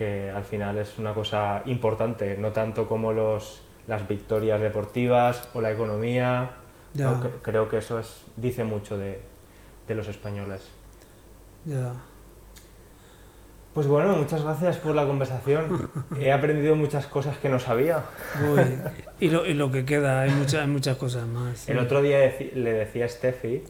que 0.00 0.30
al 0.30 0.44
final 0.44 0.78
es 0.78 0.98
una 0.98 1.12
cosa 1.12 1.60
importante, 1.66 2.34
no 2.38 2.52
tanto 2.52 2.88
como 2.88 3.12
los, 3.12 3.60
las 3.86 4.08
victorias 4.08 4.58
deportivas 4.58 5.46
o 5.52 5.60
la 5.60 5.70
economía. 5.72 6.52
creo 7.42 7.68
que 7.68 7.76
eso 7.76 7.98
es, 7.98 8.22
dice 8.34 8.64
mucho 8.64 8.96
de, 8.96 9.20
de 9.86 9.94
los 9.94 10.08
españoles. 10.08 10.62
Ya. 11.66 11.92
Pues 13.74 13.86
bueno, 13.86 14.16
muchas 14.16 14.42
gracias 14.42 14.78
por 14.78 14.94
la 14.94 15.06
conversación. 15.06 15.90
He 16.18 16.32
aprendido 16.32 16.74
muchas 16.74 17.06
cosas 17.06 17.38
que 17.38 17.48
no 17.48 17.60
sabía. 17.60 18.02
y, 19.20 19.28
lo, 19.28 19.46
y, 19.46 19.54
lo, 19.54 19.70
que 19.70 19.84
queda, 19.84 20.22
hay, 20.22 20.30
muchas 20.30 20.66
muchas 20.66 20.96
cosas 20.96 21.26
más. 21.28 21.68
El 21.68 21.78
otro 21.78 22.02
día 22.02 22.18
le 22.54 22.72
decía 22.72 23.04
a 23.04 23.08
Steffi, 23.08 23.62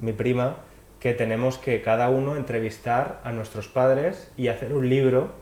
mi 0.00 0.12
prima, 0.12 0.58
que 1.00 1.12
tenemos 1.12 1.58
que 1.58 1.82
cada 1.82 2.08
uno 2.08 2.36
entrevistar 2.36 3.20
a 3.24 3.32
nuestros 3.32 3.68
padres 3.68 4.30
y 4.36 4.48
hacer 4.48 4.72
un 4.72 4.88
libro 4.88 5.32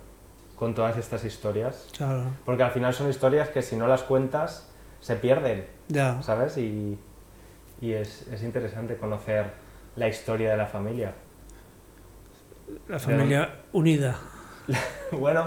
con 0.56 0.74
todas 0.74 0.96
estas 0.96 1.24
historias. 1.24 1.88
Claro. 1.96 2.24
Porque 2.44 2.62
al 2.62 2.70
final 2.70 2.94
son 2.94 3.10
historias 3.10 3.50
que 3.50 3.62
si 3.62 3.76
no 3.76 3.86
las 3.86 4.02
cuentas 4.02 4.70
se 5.00 5.16
pierden. 5.16 5.66
Ya. 5.88 6.22
¿Sabes? 6.22 6.56
Y, 6.56 6.98
y 7.80 7.92
es, 7.92 8.26
es, 8.28 8.42
interesante 8.42 8.96
conocer 8.96 9.52
la 9.94 10.08
historia 10.08 10.50
de 10.50 10.56
la 10.56 10.66
familia. 10.66 11.12
La 12.88 12.98
familia 12.98 13.50
unida. 13.72 14.18
bueno, 15.12 15.44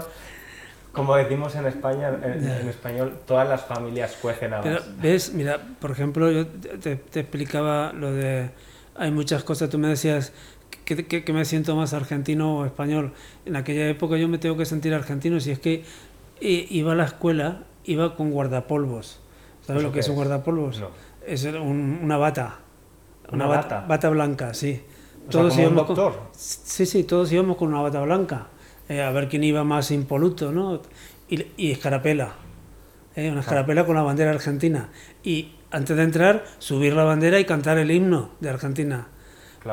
como 0.92 1.16
decimos 1.16 1.54
en 1.54 1.66
España, 1.66 2.08
en, 2.08 2.68
español, 2.68 3.18
todas 3.26 3.48
las 3.48 3.64
familias 3.64 4.16
cuecen 4.20 4.54
a 4.54 4.60
Pero, 4.60 4.80
¿Ves? 5.00 5.32
Mira, 5.34 5.60
por 5.80 5.90
ejemplo, 5.90 6.30
yo 6.30 6.46
te, 6.46 6.96
te 6.96 7.20
explicaba 7.20 7.92
lo 7.92 8.12
de... 8.12 8.50
Hay 8.96 9.10
muchas 9.10 9.44
cosas, 9.44 9.70
tú 9.70 9.78
me 9.78 9.88
decías 9.88 10.32
que, 10.96 11.32
me 11.32 11.44
siento 11.44 11.76
más 11.76 11.92
argentino 11.92 12.58
o 12.58 12.64
español. 12.64 13.12
En 13.46 13.56
aquella 13.56 13.88
época 13.88 14.16
yo 14.16 14.28
me 14.28 14.38
tengo 14.38 14.56
que 14.56 14.64
sentir 14.64 14.94
argentino 14.94 15.40
si 15.40 15.50
es 15.52 15.58
que 15.58 15.84
iba 16.40 16.92
a 16.92 16.94
la 16.94 17.04
escuela, 17.04 17.62
iba 17.84 18.16
con 18.16 18.30
guardapolvos. 18.30 19.20
¿Sabes 19.66 19.82
lo 19.82 19.92
que 19.92 20.00
es, 20.00 20.08
un 20.08 20.16
guardapolvos? 20.16 20.82
Es 21.26 21.44
una 21.44 22.16
bata. 22.16 22.58
Una, 23.30 23.46
bata? 23.46 23.84
bata? 23.86 24.10
blanca, 24.10 24.54
sí. 24.54 24.82
Todos 25.28 25.58
íbamos 25.58 25.82
un 25.82 25.86
doctor? 25.86 26.14
sí, 26.32 26.86
sí, 26.86 27.04
todos 27.04 27.30
íbamos 27.32 27.56
con 27.56 27.68
una 27.68 27.82
bata 27.82 28.00
blanca. 28.00 28.48
Eh, 28.88 29.02
a 29.02 29.10
ver 29.10 29.28
quién 29.28 29.44
iba 29.44 29.62
más 29.62 29.90
impoluto, 29.90 30.50
¿no? 30.50 30.80
Y, 31.28 31.46
y 31.56 31.70
escarapela. 31.70 32.34
Eh, 33.14 33.30
una 33.30 33.40
escarapela 33.40 33.86
con 33.86 33.94
la 33.96 34.02
bandera 34.02 34.30
argentina. 34.30 34.88
Y 35.22 35.52
antes 35.70 35.96
de 35.96 36.02
entrar, 36.02 36.44
subir 36.58 36.94
la 36.94 37.04
bandera 37.04 37.38
y 37.38 37.44
cantar 37.44 37.78
el 37.78 37.90
himno 37.90 38.30
de 38.40 38.50
Argentina. 38.50 39.08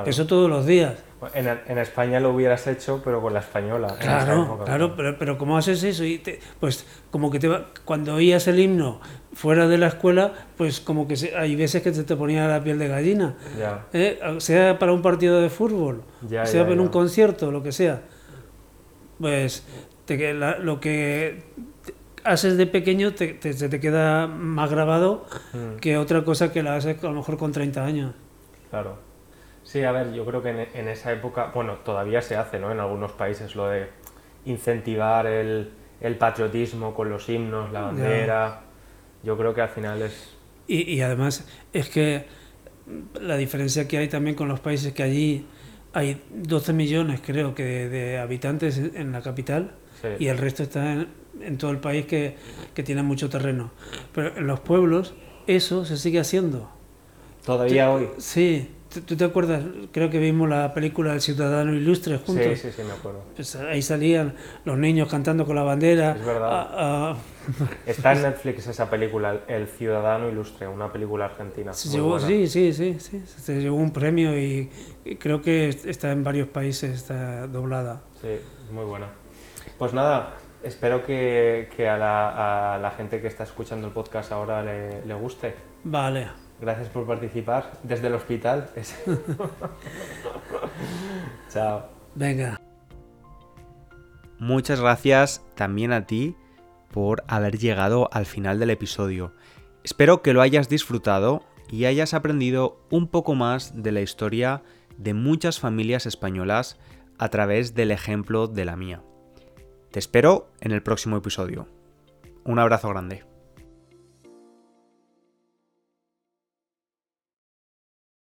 Eso 0.06 0.28
todos 0.28 0.50
los 0.50 0.66
días. 0.66 0.96
En, 1.34 1.48
en, 1.48 1.78
España 1.78 2.20
lo 2.20 2.32
hubieras 2.32 2.68
hecho, 2.68 3.02
pero 3.04 3.22
con 3.22 3.34
la 3.34 3.40
española. 3.40 3.96
Claro, 4.00 4.62
claro, 4.66 4.96
pero, 4.96 5.18
pero 5.18 5.38
¿cómo 5.38 5.58
haces 5.58 5.82
eso? 5.84 6.04
Y 6.04 6.22
pues 6.60 6.86
como 7.10 7.32
que 7.32 7.40
te 7.40 7.50
cuando 7.86 8.16
oías 8.16 8.48
el 8.48 8.60
himno 8.60 9.00
fuera 9.34 9.68
de 9.68 9.78
la 9.78 9.88
escuela, 9.88 10.34
pues 10.58 10.80
como 10.80 11.08
que 11.08 11.16
hay 11.36 11.56
veces 11.56 11.82
que 11.82 11.94
se 11.94 12.04
te 12.04 12.16
ponía 12.16 12.48
la 12.48 12.64
piel 12.64 12.78
de 12.78 12.88
gallina. 12.88 13.36
¿Eh? 13.94 14.20
Sea 14.40 14.78
para 14.78 14.94
un 14.94 15.02
partido 15.02 15.42
de 15.42 15.50
fútbol, 15.50 16.04
sea 16.44 16.68
en 16.68 16.80
un 16.80 16.90
concierto, 16.90 17.52
lo 17.52 17.64
que 17.64 17.72
sea. 17.72 18.02
Pues 19.20 19.64
te, 20.06 20.34
lo 20.34 20.80
que 20.80 21.44
haces 22.24 22.58
de 22.58 22.68
pequeño 22.68 23.14
te, 23.14 23.40
se 23.54 23.70
te 23.70 23.80
queda 23.80 24.28
más 24.28 24.70
grabado 24.70 25.26
mm. 25.54 25.78
que 25.78 25.98
otra 25.98 26.24
cosa 26.24 26.52
que 26.52 26.62
la 26.62 26.76
haces 26.76 27.04
a 27.04 27.08
lo 27.08 27.14
mejor 27.14 27.38
con 27.38 27.52
30 27.52 27.84
años. 27.84 28.14
Claro. 28.70 29.08
Sí, 29.68 29.84
a 29.84 29.92
ver, 29.92 30.14
yo 30.14 30.26
creo 30.26 30.42
que 30.42 30.70
en, 30.74 30.88
esa 30.88 31.12
época, 31.12 31.52
bueno, 31.54 31.74
todavía 31.84 32.22
se 32.22 32.38
hace, 32.38 32.58
¿no? 32.58 32.72
En 32.72 32.80
algunos 32.80 33.12
países 33.12 33.54
lo 33.54 33.68
de 33.68 33.90
incentivar 34.46 35.28
el, 35.28 35.74
patriotismo 36.18 36.94
con 36.94 37.10
los 37.10 37.28
himnos, 37.28 37.74
la 37.74 37.82
bandera. 37.82 38.62
Yo 39.24 39.38
creo 39.38 39.54
que 39.54 39.60
al 39.60 39.68
final 39.68 40.02
es... 40.02 40.38
Y, 40.68 41.02
además 41.02 41.46
es 41.74 41.90
que 41.90 42.28
la 43.20 43.36
diferencia 43.36 43.90
que 43.90 43.98
hay 43.98 44.08
también 44.08 44.38
con 44.38 44.48
los 44.48 44.62
países 44.62 44.94
que 44.94 45.04
allí 45.04 45.46
hay 45.92 46.24
12 46.30 46.72
millones, 46.72 47.20
creo 47.22 47.54
que, 47.54 47.90
de, 47.90 48.20
habitantes 48.20 48.78
en 48.78 49.12
la 49.12 49.22
capital 49.22 49.76
y 50.18 50.28
el 50.28 50.38
resto 50.38 50.64
está 50.64 51.06
en, 51.42 51.58
todo 51.58 51.72
el 51.72 51.80
país 51.80 52.06
que, 52.06 52.38
que 52.74 52.84
tiene 52.84 53.04
mucho 53.04 53.30
terreno. 53.30 53.72
Pero 54.14 54.38
en 54.38 54.48
los 54.48 54.62
pueblos 54.62 55.14
eso 55.46 55.84
se 55.84 55.98
sigue 55.98 56.22
haciendo. 56.22 56.70
Todavía 57.46 57.92
hoy. 57.92 58.10
Sí, 58.18 58.70
¿Tú 59.06 59.16
te 59.16 59.26
acuerdas? 59.26 59.64
Creo 59.92 60.10
que 60.10 60.20
vimos 60.20 60.50
la 60.50 60.74
película 60.74 61.14
El 61.14 61.22
Ciudadano 61.22 61.74
Ilustre 61.74 62.18
juntos. 62.18 62.46
Sí, 62.46 62.56
sí, 62.56 62.72
sí, 62.76 62.82
me 62.84 62.94
acuerdo. 62.94 63.24
Pues 63.36 63.56
ahí 63.56 63.82
salían 63.82 64.36
los 64.66 64.78
niños 64.78 65.10
cantando 65.10 65.46
con 65.46 65.56
la 65.56 65.64
bandera. 65.64 66.16
Es 66.16 66.26
verdad. 66.26 66.50
Ah, 66.52 66.68
ah. 66.74 67.18
Está 67.86 68.14
en 68.14 68.24
Netflix 68.24 68.68
esa 68.68 68.90
película, 68.90 69.42
El 69.48 69.68
Ciudadano 69.68 70.30
Ilustre, 70.30 70.68
una 70.68 70.92
película 70.92 71.26
argentina. 71.26 71.74
sí, 71.74 72.48
sí, 72.48 72.74
sí, 72.74 72.98
sí. 73.00 73.24
Se 73.26 73.62
llevó 73.62 73.78
un 73.78 73.92
premio 73.92 74.38
y, 74.38 74.70
creo 75.20 75.42
que 75.42 75.70
está 75.70 76.12
en 76.12 76.24
varios 76.24 76.48
países, 76.50 76.92
está 76.92 77.48
doblada. 77.48 78.02
Sí, 78.22 78.40
muy 78.72 78.86
buena. 78.86 79.08
Pues 79.78 79.94
nada, 79.94 80.36
espero 80.64 81.06
que, 81.06 81.68
a, 81.90 81.98
la, 81.98 82.94
gente 82.98 83.22
que 83.22 83.28
está 83.28 83.44
escuchando 83.44 83.88
el 83.88 83.94
podcast 83.94 84.32
ahora 84.32 84.64
le, 84.64 85.06
le 85.06 85.14
guste. 85.14 85.56
Vale. 85.84 86.47
Gracias 86.60 86.90
por 86.90 87.06
participar 87.06 87.72
desde 87.84 88.08
el 88.08 88.16
hospital. 88.16 88.70
Chao. 91.50 91.86
Venga. 92.16 92.60
Muchas 94.40 94.82
gracias 94.82 95.44
también 95.56 95.92
a 95.92 96.06
ti 96.06 96.36
por 96.92 97.24
haber 97.28 97.58
llegado 97.58 98.10
al 98.12 98.26
final 98.26 98.60
del 98.60 98.72
episodio. 98.72 99.34
Espero 99.84 100.22
que 100.22 100.34
lo 100.34 100.42
hayas 100.42 100.70
disfrutado 100.70 101.44
y 101.70 101.86
hayas 101.86 102.14
aprendido 102.14 102.80
un 102.90 103.08
poco 103.08 103.36
más 103.36 103.84
de 103.84 103.92
la 103.92 104.02
historia 104.02 104.64
de 104.98 105.14
muchas 105.14 105.60
familias 105.60 106.06
españolas 106.06 106.80
a 107.20 107.30
través 107.30 107.76
del 107.76 107.92
ejemplo 107.92 108.48
de 108.48 108.66
la 108.66 108.76
mía. 108.76 109.02
Te 109.92 110.00
espero 110.00 110.50
en 110.60 110.72
el 110.72 110.84
próximo 110.84 111.18
episodio. 111.18 111.68
Un 112.44 112.60
abrazo 112.60 112.90
grande. 112.90 113.37